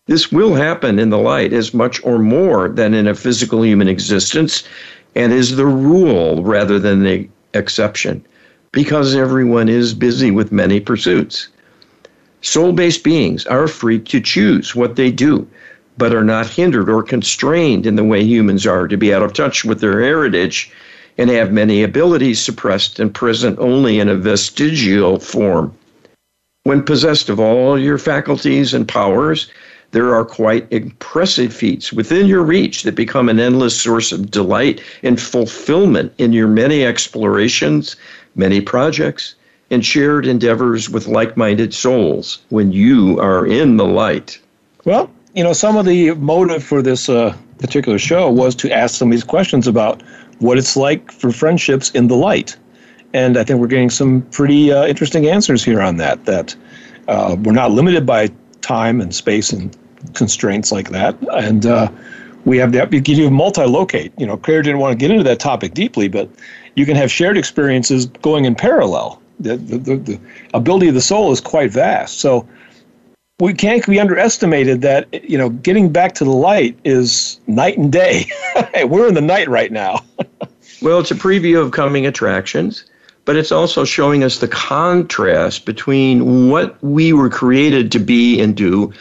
[0.06, 3.88] This will happen in the light as much or more than in a physical human
[3.88, 4.64] existence
[5.14, 8.24] and is the rule rather than the exception
[8.72, 11.48] because everyone is busy with many pursuits.
[12.42, 15.46] Soul based beings are free to choose what they do,
[15.98, 19.32] but are not hindered or constrained in the way humans are to be out of
[19.32, 20.72] touch with their heritage
[21.20, 25.72] and have many abilities suppressed and present only in a vestigial form.
[26.64, 29.48] When possessed of all your faculties and powers,
[29.92, 34.80] there are quite impressive feats within your reach that become an endless source of delight
[35.02, 37.96] and fulfillment in your many explorations
[38.34, 39.34] many projects,
[39.70, 44.38] and shared endeavors with like minded souls when you are in the light?
[44.84, 48.96] Well, you know, some of the motive for this uh, particular show was to ask
[48.96, 50.02] some of these questions about
[50.40, 52.56] what it's like for friendships in the light.
[53.12, 56.56] And I think we're getting some pretty uh, interesting answers here on that, that
[57.08, 59.76] uh, we're not limited by time and space and
[60.14, 61.16] constraints like that.
[61.32, 61.90] And uh,
[62.44, 64.12] we have the, you can do multi-locate.
[64.16, 66.28] You know, Claire didn't want to get into that topic deeply, but
[66.76, 69.20] you can have shared experiences going in parallel.
[69.40, 70.20] The, the, the, the
[70.54, 72.20] ability of the soul is quite vast.
[72.20, 72.46] So
[73.40, 77.90] we can't be underestimated that you know getting back to the light is night and
[77.90, 78.30] day.
[78.84, 80.00] We're in the night right now.
[80.82, 82.84] well, it's a preview of coming attractions,
[83.24, 88.56] but it's also showing us the contrast between what we were created to be and
[88.56, 88.92] do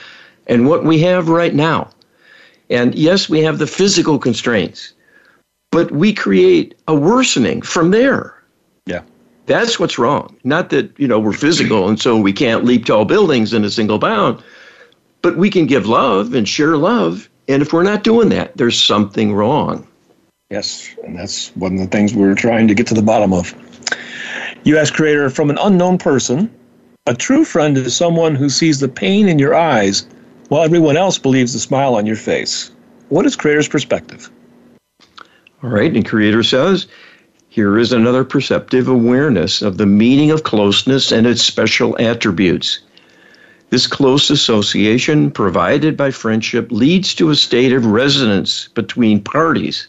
[0.47, 1.89] and what we have right now.
[2.69, 4.93] And yes, we have the physical constraints,
[5.71, 8.38] but we create a worsening from there.
[9.49, 10.37] That's what's wrong.
[10.43, 13.71] Not that, you know, we're physical and so we can't leap tall buildings in a
[13.71, 14.43] single bound,
[15.23, 17.27] but we can give love and share love.
[17.47, 19.87] And if we're not doing that, there's something wrong.
[20.51, 23.55] Yes, and that's one of the things we're trying to get to the bottom of.
[24.65, 26.53] You ask Creator from an unknown person,
[27.07, 30.05] A true friend is someone who sees the pain in your eyes
[30.49, 32.69] while everyone else believes the smile on your face.
[33.07, 34.29] What is Creator's perspective?
[35.63, 36.85] All right, and Creator says,
[37.51, 42.79] here is another perceptive awareness of the meaning of closeness and its special attributes.
[43.71, 49.87] This close association provided by friendship leads to a state of resonance between parties.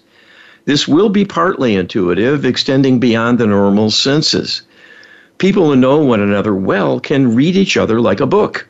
[0.65, 4.63] This will be partly intuitive, extending beyond the normal senses.
[5.37, 8.67] People who know one another well can read each other like a book.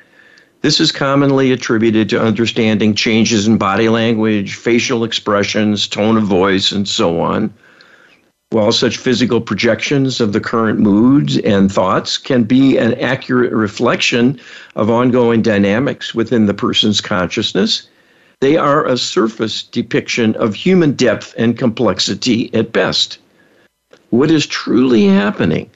[0.62, 6.72] This is commonly attributed to understanding changes in body language, facial expressions, tone of voice,
[6.72, 7.54] and so on.
[8.52, 14.40] While such physical projections of the current moods and thoughts can be an accurate reflection
[14.74, 17.88] of ongoing dynamics within the person's consciousness,
[18.40, 23.18] they are a surface depiction of human depth and complexity at best.
[24.08, 25.70] What is truly happening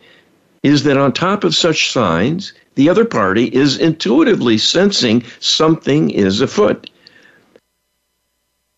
[0.65, 6.41] is that on top of such signs, the other party is intuitively sensing something is
[6.41, 6.91] afoot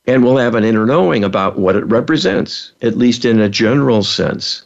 [0.06, 4.02] and we'll have an inner knowing about what it represents, at least in a general
[4.02, 4.64] sense.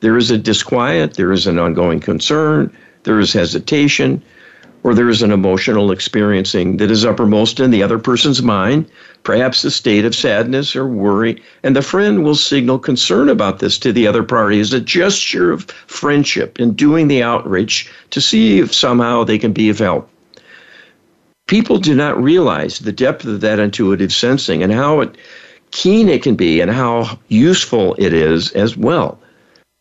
[0.00, 2.74] There is a disquiet, there is an ongoing concern,
[3.04, 4.22] there is hesitation,
[4.84, 8.84] or there is an emotional experiencing that is uppermost in the other person's mind,
[9.22, 13.78] perhaps a state of sadness or worry, and the friend will signal concern about this
[13.78, 18.58] to the other party as a gesture of friendship in doing the outreach to see
[18.58, 20.08] if somehow they can be of help
[21.52, 25.16] people do not realize the depth of that intuitive sensing and how it,
[25.70, 29.18] keen it can be and how useful it is as well.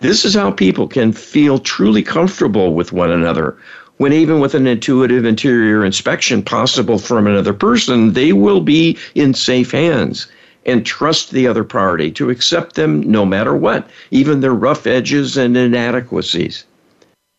[0.02, 3.58] This is how people can feel truly comfortable with one another.
[3.98, 9.34] When even with an intuitive interior inspection possible from another person, they will be in
[9.34, 10.28] safe hands
[10.66, 15.38] and trust the other party to accept them no matter what, even their rough edges
[15.38, 16.66] and inadequacies.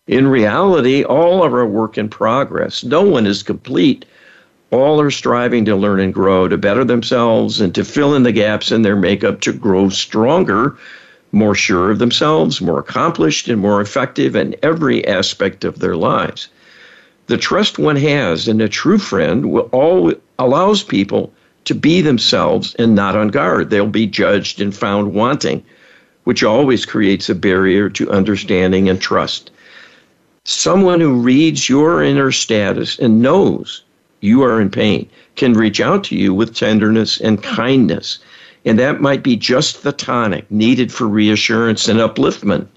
[0.06, 2.82] In reality, all of our work in progress.
[2.82, 4.04] No one is complete
[4.72, 8.32] all are striving to learn and grow, to better themselves, and to fill in the
[8.32, 10.76] gaps in their makeup to grow stronger,
[11.30, 16.48] more sure of themselves, more accomplished, and more effective in every aspect of their lives.
[17.26, 21.32] The trust one has in a true friend will all, allows people
[21.66, 23.68] to be themselves and not on guard.
[23.68, 25.62] They'll be judged and found wanting,
[26.24, 29.50] which always creates a barrier to understanding and trust.
[30.44, 33.82] Someone who reads your inner status and knows
[34.22, 37.54] you are in pain, can reach out to you with tenderness and hmm.
[37.54, 38.18] kindness.
[38.64, 42.68] And that might be just the tonic needed for reassurance and upliftment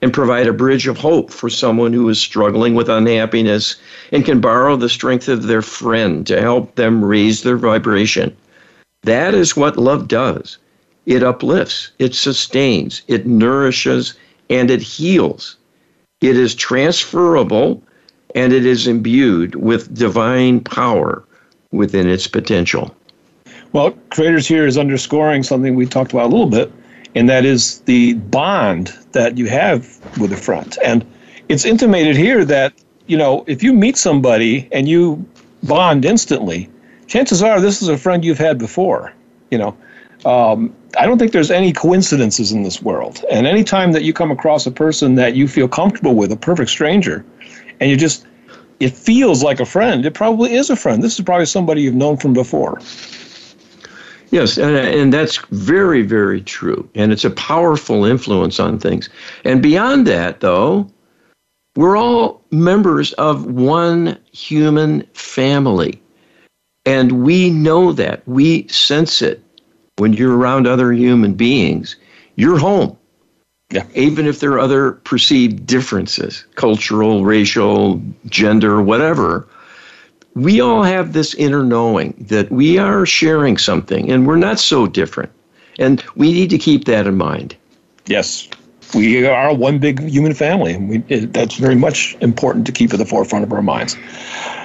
[0.00, 3.76] and provide a bridge of hope for someone who is struggling with unhappiness
[4.12, 8.36] and can borrow the strength of their friend to help them raise their vibration.
[9.02, 10.58] That is what love does.
[11.06, 14.14] It uplifts, it sustains, it nourishes,
[14.50, 15.56] and it heals.
[16.20, 17.82] It is transferable
[18.34, 21.24] and it is imbued with divine power
[21.70, 22.94] within its potential.
[23.72, 26.72] Well, Creators here is underscoring something we talked about a little bit,
[27.14, 30.76] and that is the bond that you have with a friend.
[30.84, 31.04] And
[31.48, 32.72] it's intimated here that,
[33.06, 35.24] you know, if you meet somebody and you
[35.64, 36.68] bond instantly,
[37.06, 39.12] chances are this is a friend you've had before.
[39.50, 39.76] You know,
[40.24, 43.24] um, I don't think there's any coincidences in this world.
[43.30, 46.70] And anytime that you come across a person that you feel comfortable with, a perfect
[46.70, 47.24] stranger,
[47.80, 48.26] and you just
[48.80, 50.04] it feels like a friend.
[50.04, 51.02] It probably is a friend.
[51.02, 52.80] This is probably somebody you've known from before.
[54.30, 56.88] Yes, and, and that's very, very true.
[56.94, 59.08] And it's a powerful influence on things.
[59.44, 60.90] And beyond that, though,
[61.76, 66.00] we're all members of one human family.
[66.84, 68.26] And we know that.
[68.26, 69.42] We sense it
[69.98, 71.96] when you're around other human beings.
[72.36, 72.96] You're home.
[73.74, 73.84] Yeah.
[73.94, 79.48] Even if there are other perceived differences, cultural, racial, gender, whatever,
[80.34, 84.86] we all have this inner knowing that we are sharing something and we're not so
[84.86, 85.32] different.
[85.80, 87.56] And we need to keep that in mind.
[88.06, 88.48] Yes.
[88.94, 90.76] We are one big human family.
[90.76, 93.96] We, it, that's very much important to keep at the forefront of our minds.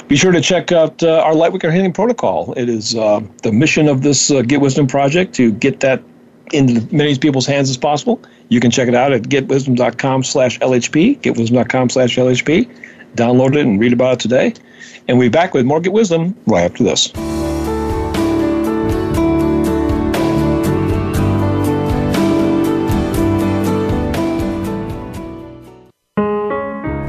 [0.07, 2.53] Be sure to check out uh, our Lightworker Healing Protocol.
[2.55, 6.03] It is uh, the mission of this uh, Get Wisdom project to get that
[6.53, 8.21] into as many people's hands as possible.
[8.49, 12.69] You can check it out at getwisdom.com slash LHP, getwisdom.com slash LHP.
[13.15, 14.53] Download it and read about it today.
[15.07, 17.11] And we'll be back with more Get Wisdom right after this.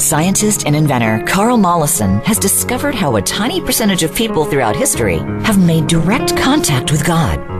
[0.03, 5.18] Scientist and inventor Carl Mollison has discovered how a tiny percentage of people throughout history
[5.45, 7.60] have made direct contact with God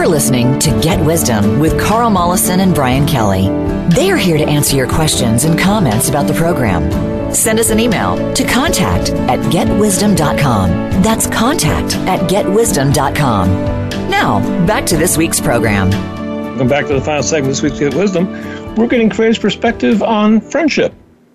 [0.00, 3.48] You're listening to Get Wisdom with Carl Mollison and Brian Kelly.
[3.94, 7.34] They are here to answer your questions and comments about the program.
[7.34, 11.02] Send us an email to contact at getwisdom.com.
[11.02, 13.48] That's contact at getwisdom.com.
[14.08, 15.90] Now, back to this week's program.
[15.90, 18.32] Welcome back to the final segment of this week's Get Wisdom.
[18.76, 20.94] We're getting Creator's perspective on friendship.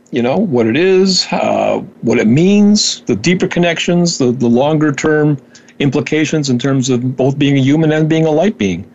[0.09, 4.91] You know, what it is, uh, what it means, the deeper connections, the, the longer
[4.91, 5.37] term
[5.79, 8.89] implications in terms of both being a human and being a light being.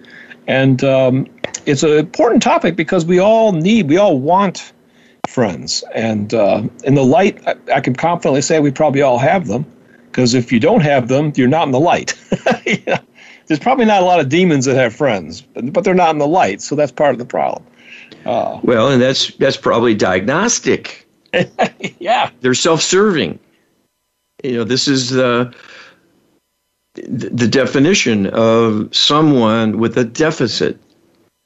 [0.46, 1.26] And um,
[1.66, 4.72] it's an important topic because we all need, we all want
[5.28, 5.84] friends.
[5.94, 9.64] And uh, in the light, I, I, can confidently say we probably all have them
[10.06, 12.18] because if you don't have them, you're not in the light.
[12.66, 13.00] yeah.
[13.46, 16.18] There's probably not a lot of demons that have friends, but, but they're not in
[16.18, 17.64] the light, so that's part of the problem.
[18.24, 21.08] Uh, well, and that's that's probably diagnostic.
[21.98, 23.38] yeah, they're self-serving.
[24.44, 25.52] You know, this is the
[26.94, 30.78] the definition of someone with a deficit.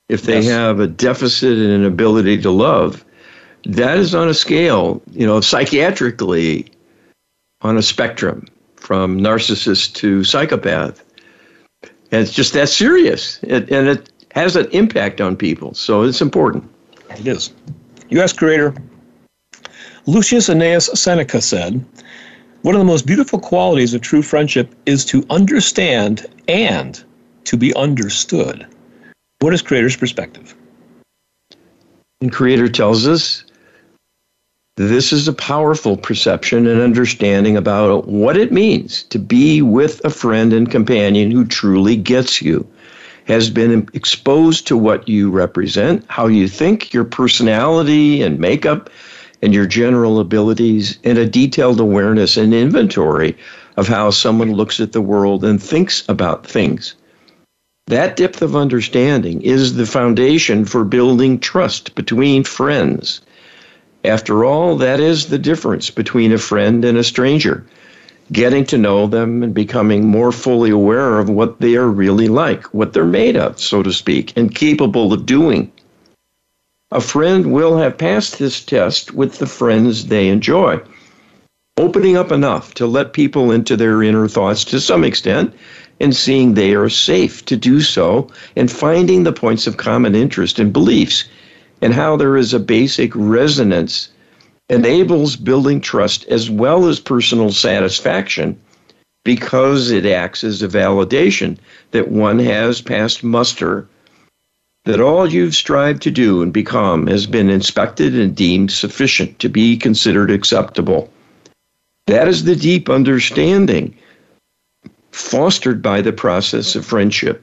[0.08, 0.48] If they yes.
[0.48, 3.04] have a deficit in an ability to love,
[3.64, 6.68] that is on a scale, you know, psychiatrically
[7.62, 11.02] on a spectrum from narcissist to psychopath.
[12.10, 13.42] And it's just that serious.
[13.42, 15.72] It, and it has an impact on people.
[15.72, 16.70] So it's important.
[17.10, 17.52] It is.
[18.10, 18.74] You ask creator
[20.06, 21.84] Lucius Annaeus Seneca said,
[22.64, 27.04] one of the most beautiful qualities of true friendship is to understand and
[27.44, 28.66] to be understood.
[29.40, 30.56] What is Creator's perspective?
[32.22, 33.44] And Creator tells us
[34.78, 40.10] this is a powerful perception and understanding about what it means to be with a
[40.10, 42.66] friend and companion who truly gets you,
[43.26, 48.88] has been exposed to what you represent, how you think, your personality and makeup,
[49.44, 53.36] and your general abilities and a detailed awareness and inventory
[53.76, 56.94] of how someone looks at the world and thinks about things.
[57.88, 63.20] That depth of understanding is the foundation for building trust between friends.
[64.02, 67.66] After all, that is the difference between a friend and a stranger.
[68.32, 72.64] Getting to know them and becoming more fully aware of what they are really like,
[72.72, 75.70] what they're made of, so to speak, and capable of doing
[76.94, 80.80] a friend will have passed this test with the friends they enjoy.
[81.76, 85.52] Opening up enough to let people into their inner thoughts to some extent
[85.98, 90.60] and seeing they are safe to do so and finding the points of common interest
[90.60, 91.24] and beliefs
[91.82, 94.10] and how there is a basic resonance
[94.68, 98.56] enables building trust as well as personal satisfaction
[99.24, 101.58] because it acts as a validation
[101.90, 103.88] that one has passed muster
[104.84, 109.48] that all you've strived to do and become has been inspected and deemed sufficient to
[109.48, 111.10] be considered acceptable.
[112.06, 113.96] That is the deep understanding
[115.10, 117.42] fostered by the process of friendship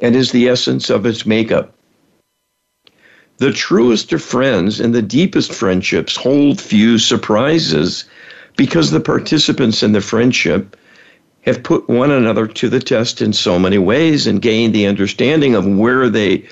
[0.00, 1.72] and is the essence of its makeup.
[3.38, 8.04] The truest of friends and the deepest friendships hold few surprises
[8.56, 10.76] because the participants in the friendship
[11.42, 15.54] have put one another to the test in so many ways and gained the understanding
[15.54, 16.44] of where they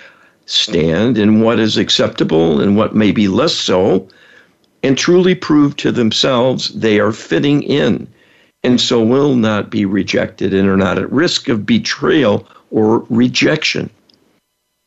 [0.53, 4.07] stand in what is acceptable and what may be less so,
[4.82, 8.07] and truly prove to themselves they are fitting in
[8.64, 13.90] and so will not be rejected and are not at risk of betrayal or rejection.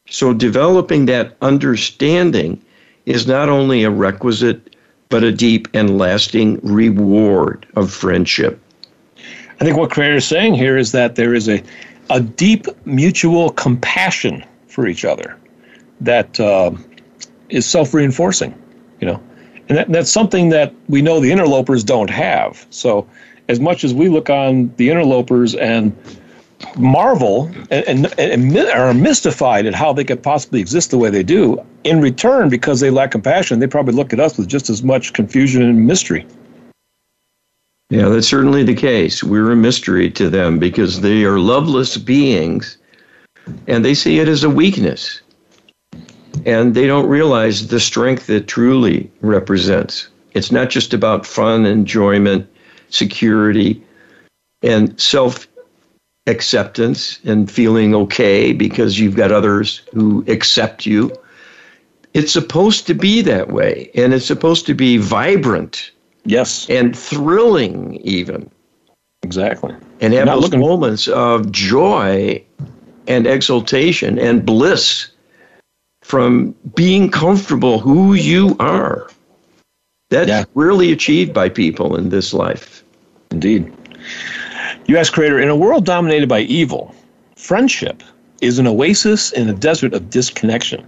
[0.08, 2.62] So, developing that understanding
[3.06, 4.76] is not only a requisite,
[5.10, 8.60] but a deep and lasting reward of friendship.
[9.60, 11.62] I think what Creator is saying here is that there is a,
[12.10, 15.38] a deep mutual compassion for each other
[16.06, 16.72] that uh,
[17.50, 18.54] is self-reinforcing,
[19.00, 19.22] you know,
[19.68, 22.66] And that, that's something that we know the interlopers don't have.
[22.70, 23.08] So,
[23.48, 25.96] as much as we look on the interlopers and
[26.78, 31.24] marvel and, and, and, are mystified at how they could possibly exist the way they
[31.24, 34.82] do, in return, because they lack compassion, they probably look at us with just as
[34.82, 36.26] much confusion and mystery.
[37.92, 39.24] Yeah, that's certainly the case.
[39.24, 42.78] We're a mystery to them because they are loveless beings
[43.68, 45.22] and they see it as a weakness.
[46.46, 50.08] And they don't realize the strength it truly represents.
[50.34, 52.48] It's not just about fun, enjoyment,
[52.90, 53.84] security,
[54.62, 55.48] and self
[56.28, 61.16] acceptance and feeling okay because you've got others who accept you.
[62.14, 65.92] It's supposed to be that way, and it's supposed to be vibrant
[66.26, 66.68] Yes.
[66.70, 68.50] And thrilling, even.
[69.24, 69.74] Exactly.
[70.02, 72.44] And have those looking- moments of joy
[73.08, 75.08] and exultation and bliss
[76.06, 79.10] from being comfortable who you are.
[80.12, 80.44] That's yeah.
[80.54, 82.84] rarely achieved by people in this life.
[83.32, 83.74] Indeed.
[84.86, 86.94] You ask Creator, in a world dominated by evil,
[87.36, 88.04] friendship
[88.40, 90.86] is an oasis in a desert of disconnection.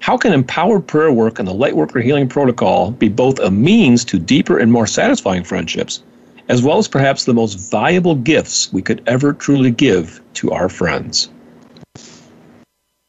[0.00, 4.18] How can empowered prayer work and the Lightworker Healing Protocol be both a means to
[4.18, 6.02] deeper and more satisfying friendships,
[6.48, 10.70] as well as perhaps the most valuable gifts we could ever truly give to our
[10.70, 11.28] friends?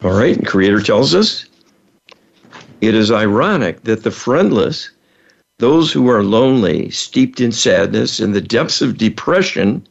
[0.03, 1.45] All right, Creator tells us
[2.81, 4.89] it is ironic that the friendless,
[5.59, 9.87] those who are lonely, steeped in sadness, in the depths of depression,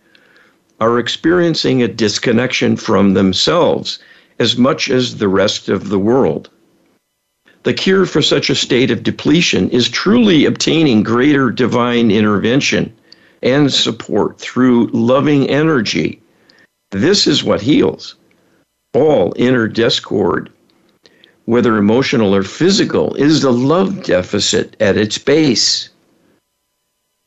[0.80, 4.00] are experiencing a disconnection from themselves
[4.40, 6.50] as much as the rest of the world.
[7.62, 12.92] The cure for such a state of depletion is truly obtaining greater divine intervention
[13.42, 16.20] and support through loving energy.
[16.90, 18.16] This is what heals.
[18.92, 20.50] All inner discord,
[21.44, 25.90] whether emotional or physical, is the love deficit at its base.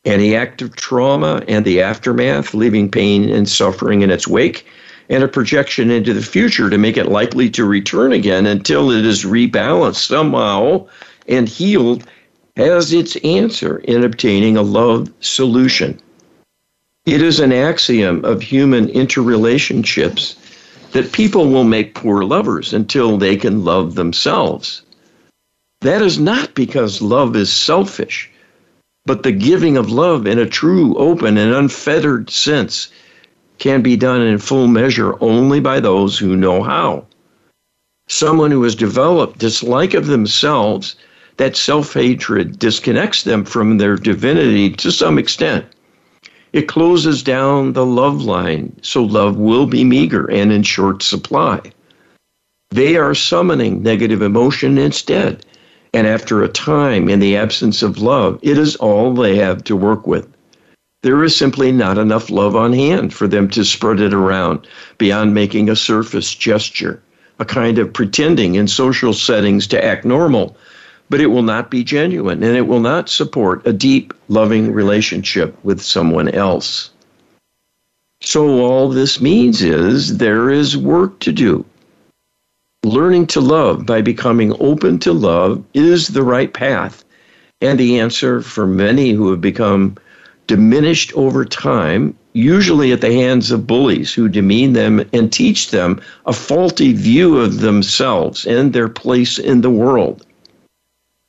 [0.04, 4.66] Any act of trauma and the aftermath, leaving pain and suffering in its wake,
[5.08, 9.06] and a projection into the future to make it likely to return again until it
[9.06, 10.86] is rebalanced somehow
[11.28, 12.04] and healed
[12.56, 15.98] has its answer in obtaining a love solution.
[17.06, 20.36] It is an axiom of human interrelationships
[20.94, 24.82] that people will make poor lovers until they can love themselves.
[25.80, 28.30] That is not because love is selfish,
[29.04, 32.88] but the giving of love in a true, open, and unfettered sense
[33.58, 37.04] can be done in full measure only by those who know how.
[38.08, 40.94] Someone who has developed dislike of themselves,
[41.38, 45.66] that self hatred disconnects them from their divinity to some extent.
[46.54, 51.60] It closes down the love line, so love will be meager and in short supply.
[52.70, 55.44] They are summoning negative emotion instead.
[55.92, 59.76] And after a time, in the absence of love, it is all they have to
[59.76, 60.26] work with
[61.04, 65.34] there is simply not enough love on hand for them to spread it around beyond
[65.34, 67.02] making a surface gesture,
[67.38, 70.56] a kind of pretending in social settings to act normal.
[71.10, 75.56] But it will not be genuine and it will not support a deep, loving relationship
[75.62, 76.90] with someone else.
[78.20, 81.64] So, all this means is there is work to do.
[82.84, 87.04] Learning to love by becoming open to love is the right path
[87.60, 89.96] and the answer for many who have become
[90.46, 96.00] diminished over time, usually at the hands of bullies who demean them and teach them
[96.26, 100.24] a faulty view of themselves and their place in the world.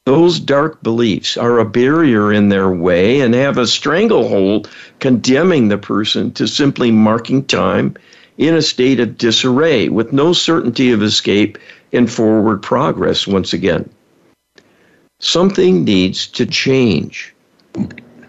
[0.06, 5.80] Those dark beliefs are a barrier in their way and have a stranglehold condemning the
[5.80, 7.96] person to simply marking time
[8.38, 11.58] in a state of disarray with no certainty of escape
[11.92, 13.90] and forward progress once again.
[15.20, 17.34] Something needs to change.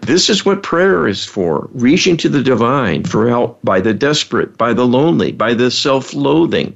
[0.01, 4.57] This is what prayer is for reaching to the divine for help by the desperate,
[4.57, 6.75] by the lonely, by the self loathing.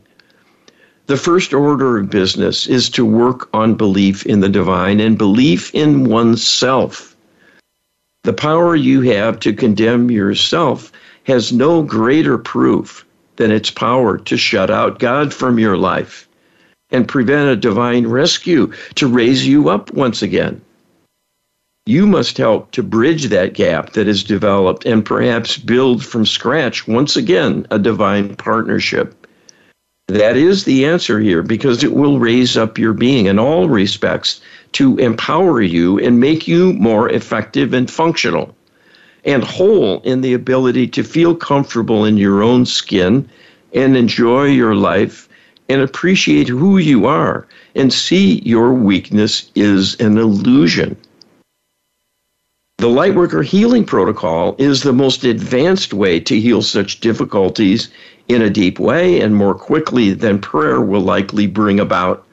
[1.12, 5.70] The first order of business is to work on belief in the divine and belief
[5.76, 7.18] in oneself.
[8.24, 10.90] The power you have to condemn yourself
[11.26, 13.06] has no greater proof
[13.36, 16.30] than its power to shut out God from your life
[16.92, 20.62] and prevent a divine rescue to raise you up once again
[21.88, 26.88] you must help to bridge that gap that is developed and perhaps build from scratch
[26.88, 29.21] once again a divine partnership.
[30.12, 34.42] That is the answer here because it will raise up your being in all respects
[34.74, 38.54] to empower you and make you more effective and functional
[39.24, 43.30] and whole in the ability to feel comfortable in your own skin
[43.74, 45.30] and enjoy your life
[45.70, 50.98] and appreciate who you are and see your weakness is an illusion.
[52.82, 57.90] The Lightworker Healing Protocol is the most advanced way to heal such difficulties
[58.28, 62.26] in a deep way and more quickly than prayer will likely bring about.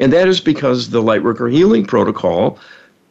[0.00, 2.58] And that is because the Lightworker Healing Protocol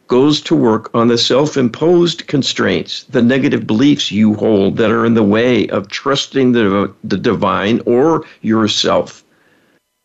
[0.10, 5.06] goes to work on the self imposed constraints, the negative beliefs you hold that are
[5.06, 9.24] in the way of trusting the, the divine or yourself.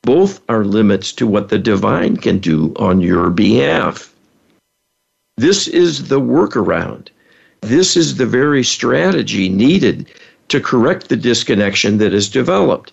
[0.03, 4.12] Both are limits to what the divine can do on your behalf.
[5.37, 7.09] This is the workaround.
[7.63, 10.11] This is the very strategy needed
[10.49, 12.93] to correct the disconnection that is developed,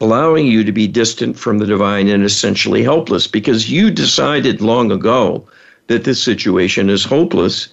[0.00, 4.92] allowing you to be distant from the divine and essentially helpless because you decided long
[4.92, 5.46] ago
[5.86, 7.68] that this situation is hopeless.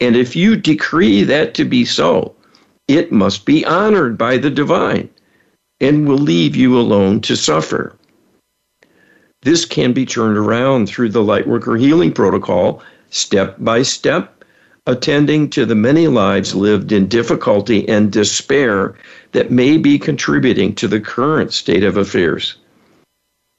[0.00, 2.34] And if you decree that to be so,
[2.86, 5.08] it must be honored by the divine
[5.80, 7.96] and will leave you alone to suffer.
[9.42, 14.44] This can be turned around through the Lightworker Healing Protocol step by step,
[14.86, 18.94] attending to the many lives lived in difficulty and despair
[19.32, 22.54] that may be contributing to the current state of affairs.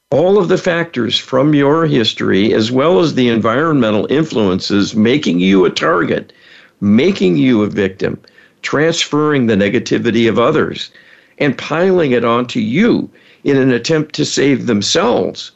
[0.10, 5.64] All of the factors from your history, as well as the environmental influences making you
[5.66, 6.34] a target,
[6.82, 8.20] making you a victim,
[8.62, 10.92] transferring the negativity of others,
[11.38, 13.10] and piling it onto you
[13.44, 15.52] in an attempt to save themselves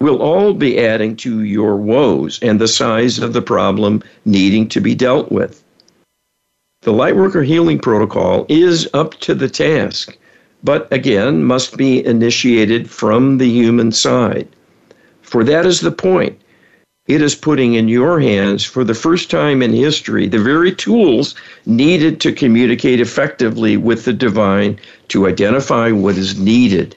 [0.00, 4.80] will all be adding to your woes and the size of the problem needing to
[4.80, 5.62] be dealt with.
[6.82, 10.16] The Lightworker Healing Protocol is up to the task,
[10.64, 14.48] but again must be initiated from the human side.
[15.20, 16.40] For that is the point.
[17.06, 21.34] It is putting in your hands, for the first time in history, the very tools
[21.66, 24.78] needed to communicate effectively with the divine
[25.08, 26.96] to identify what is needed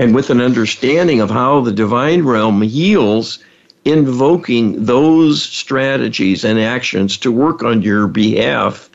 [0.00, 3.38] and with an understanding of how the divine realm heals,
[3.84, 8.88] invoking those strategies and actions to work on your behalf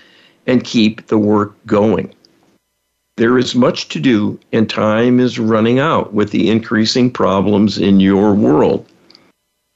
[0.48, 2.12] and keep the work going.
[3.18, 8.00] There is much to do, and time is running out with the increasing problems in
[8.00, 8.84] your world.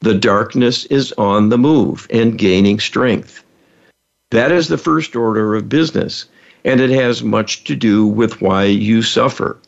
[0.02, 3.44] The darkness is on the move and gaining strength.
[4.32, 6.26] That is the first order of business,
[6.66, 9.60] and it has much to do with why you suffer.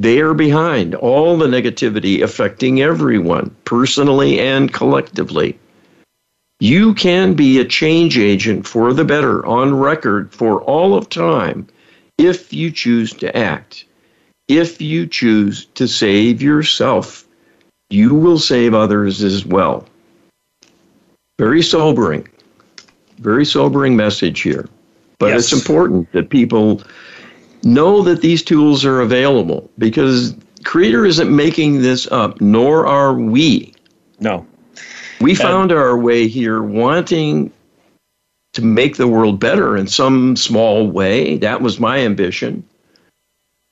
[0.00, 5.58] They are behind all the negativity affecting everyone, personally and collectively.
[6.58, 11.66] You can be a change agent for the better on record for all of time
[12.16, 13.84] if you choose to act.
[14.48, 17.26] If you choose to save yourself,
[17.90, 19.86] you will save others as well.
[21.38, 22.26] Very sobering,
[23.18, 24.66] very sobering message here.
[25.18, 25.52] But yes.
[25.52, 26.80] it's important that people
[27.62, 30.34] know that these tools are available because
[30.64, 33.74] Creator isn't making this up, nor are we.
[34.18, 34.46] No.
[35.20, 37.52] We found our way here wanting
[38.54, 41.36] to make the world better in some small way.
[41.36, 42.64] That was my ambition.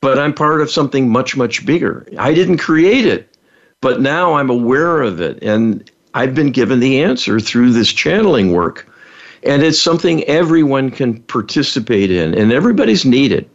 [0.01, 2.07] But I'm part of something much, much bigger.
[2.18, 3.36] I didn't create it,
[3.80, 5.43] but now I'm aware of it.
[5.43, 8.89] And I've been given the answer through this channeling work.
[9.43, 13.49] And it's something everyone can participate in, and everybody's needed.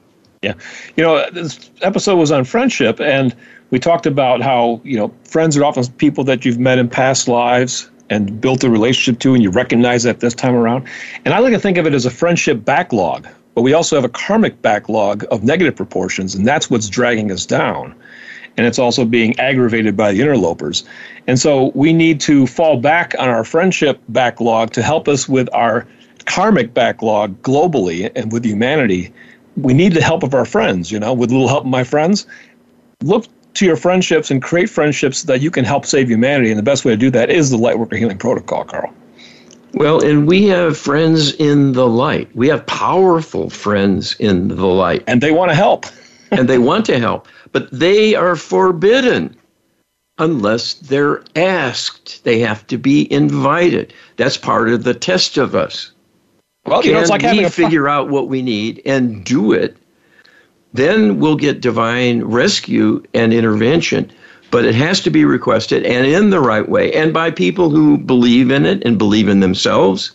[0.43, 0.53] Yeah.
[0.97, 3.33] You know, this episode was on friendship, and
[3.69, 7.29] we talked about how, you know, friends are often people that you've met in past
[7.29, 10.85] lives and built a relationship to, and you recognize that this time around.
[11.23, 13.25] And I like to think of it as a friendship backlog,
[13.55, 17.45] but we also have a karmic backlog of negative proportions, and that's what's dragging us
[17.45, 17.95] down.
[18.57, 20.83] And it's also being aggravated by the interlopers.
[21.25, 25.49] And so we need to fall back on our friendship backlog to help us with
[25.53, 25.87] our
[26.25, 29.11] karmic backlog globally and with humanity
[29.57, 31.83] we need the help of our friends, you know, with a little help of my
[31.83, 32.25] friends.
[33.01, 33.25] Look
[33.55, 36.49] to your friendships and create friendships that you can help save humanity.
[36.49, 38.93] And the best way to do that is the Lightworker Healing Protocol, Carl.
[39.73, 42.29] Well, and we have friends in the light.
[42.35, 45.03] We have powerful friends in the light.
[45.07, 45.85] And they want to help.
[46.31, 47.27] and they want to help.
[47.51, 49.35] But they are forbidden
[50.17, 52.23] unless they're asked.
[52.23, 53.93] They have to be invited.
[54.17, 55.92] That's part of the test of us.
[56.65, 59.51] Well, Can you know, it's like having we figure out what we need and do
[59.51, 59.75] it,
[60.73, 64.11] then we'll get divine rescue and intervention.
[64.49, 67.97] But it has to be requested and in the right way and by people who
[67.97, 70.11] believe in it and believe in themselves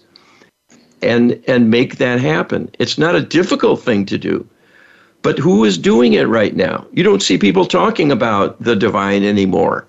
[1.03, 2.70] and and make that happen.
[2.78, 4.46] It's not a difficult thing to do.
[5.22, 6.86] But who is doing it right now?
[6.92, 9.86] You don't see people talking about the divine anymore.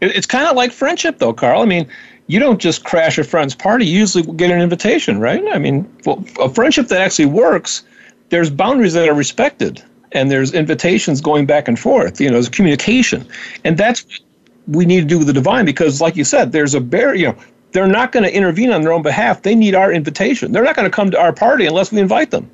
[0.00, 1.62] It's kind of like friendship, though, Carl.
[1.62, 1.86] I mean,
[2.26, 3.86] you don't just crash a friend's party.
[3.86, 5.42] You usually get an invitation, right?
[5.52, 5.90] I mean,
[6.38, 7.82] a friendship that actually works,
[8.30, 12.20] there's boundaries that are respected, and there's invitations going back and forth.
[12.20, 13.26] You know, there's communication,
[13.64, 14.20] and that's what
[14.68, 17.16] we need to do with the divine because, like you said, there's a barrier.
[17.16, 17.38] You know,
[17.72, 19.42] they're not going to intervene on their own behalf.
[19.42, 20.52] They need our invitation.
[20.52, 22.50] They're not going to come to our party unless we invite them.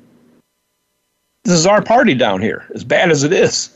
[1.43, 3.69] This is our party down here, as bad as it is.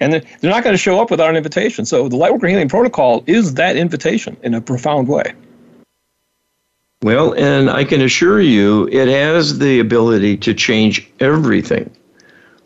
[0.00, 1.84] And they're not going to show up without an invitation.
[1.84, 5.34] So the Lightworker Healing Protocol is that invitation in a profound way.
[7.02, 11.90] Well, and I can assure you, it has the ability to change everything.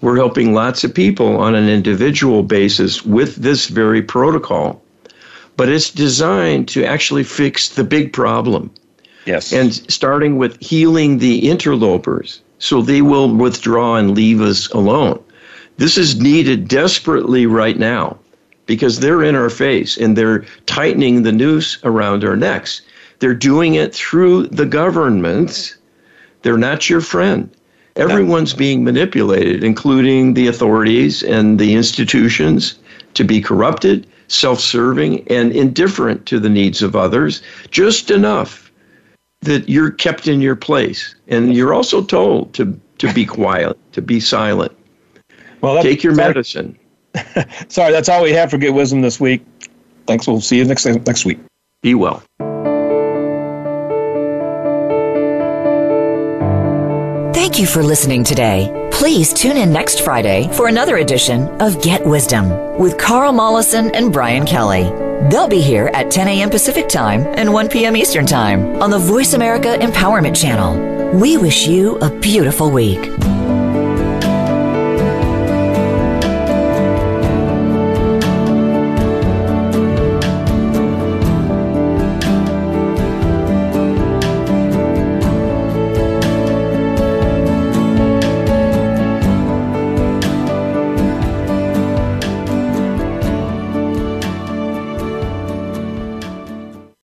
[0.01, 4.82] We're helping lots of people on an individual basis with this very protocol,
[5.57, 8.72] but it's designed to actually fix the big problem.
[9.24, 9.53] Yes.
[9.53, 15.22] And starting with healing the interlopers so they will withdraw and leave us alone.
[15.76, 18.18] This is needed desperately right now
[18.66, 22.80] because they're in our face and they're tightening the noose around our necks.
[23.18, 25.76] They're doing it through the governments.
[26.42, 27.50] They're not your friend.
[27.96, 32.76] Everyone's being manipulated, including the authorities and the institutions,
[33.14, 38.72] to be corrupted, self serving, and indifferent to the needs of others, just enough
[39.42, 41.14] that you're kept in your place.
[41.28, 44.72] And you're also told to, to be quiet, to be silent.
[45.64, 46.78] Well, take your medicine.
[47.68, 49.42] Sorry, that's all we have for Get Wisdom this week.
[50.06, 50.26] Thanks.
[50.26, 51.38] We'll see you next next week.
[51.82, 52.22] Be well.
[57.32, 58.88] Thank you for listening today.
[58.92, 64.12] Please tune in next Friday for another edition of Get Wisdom with Carl Mollison and
[64.12, 64.84] Brian Kelly.
[65.30, 66.50] They'll be here at 10 a.m.
[66.50, 67.96] Pacific Time and 1 p.m.
[67.96, 71.18] Eastern Time on the Voice America Empowerment Channel.
[71.18, 73.00] We wish you a beautiful week.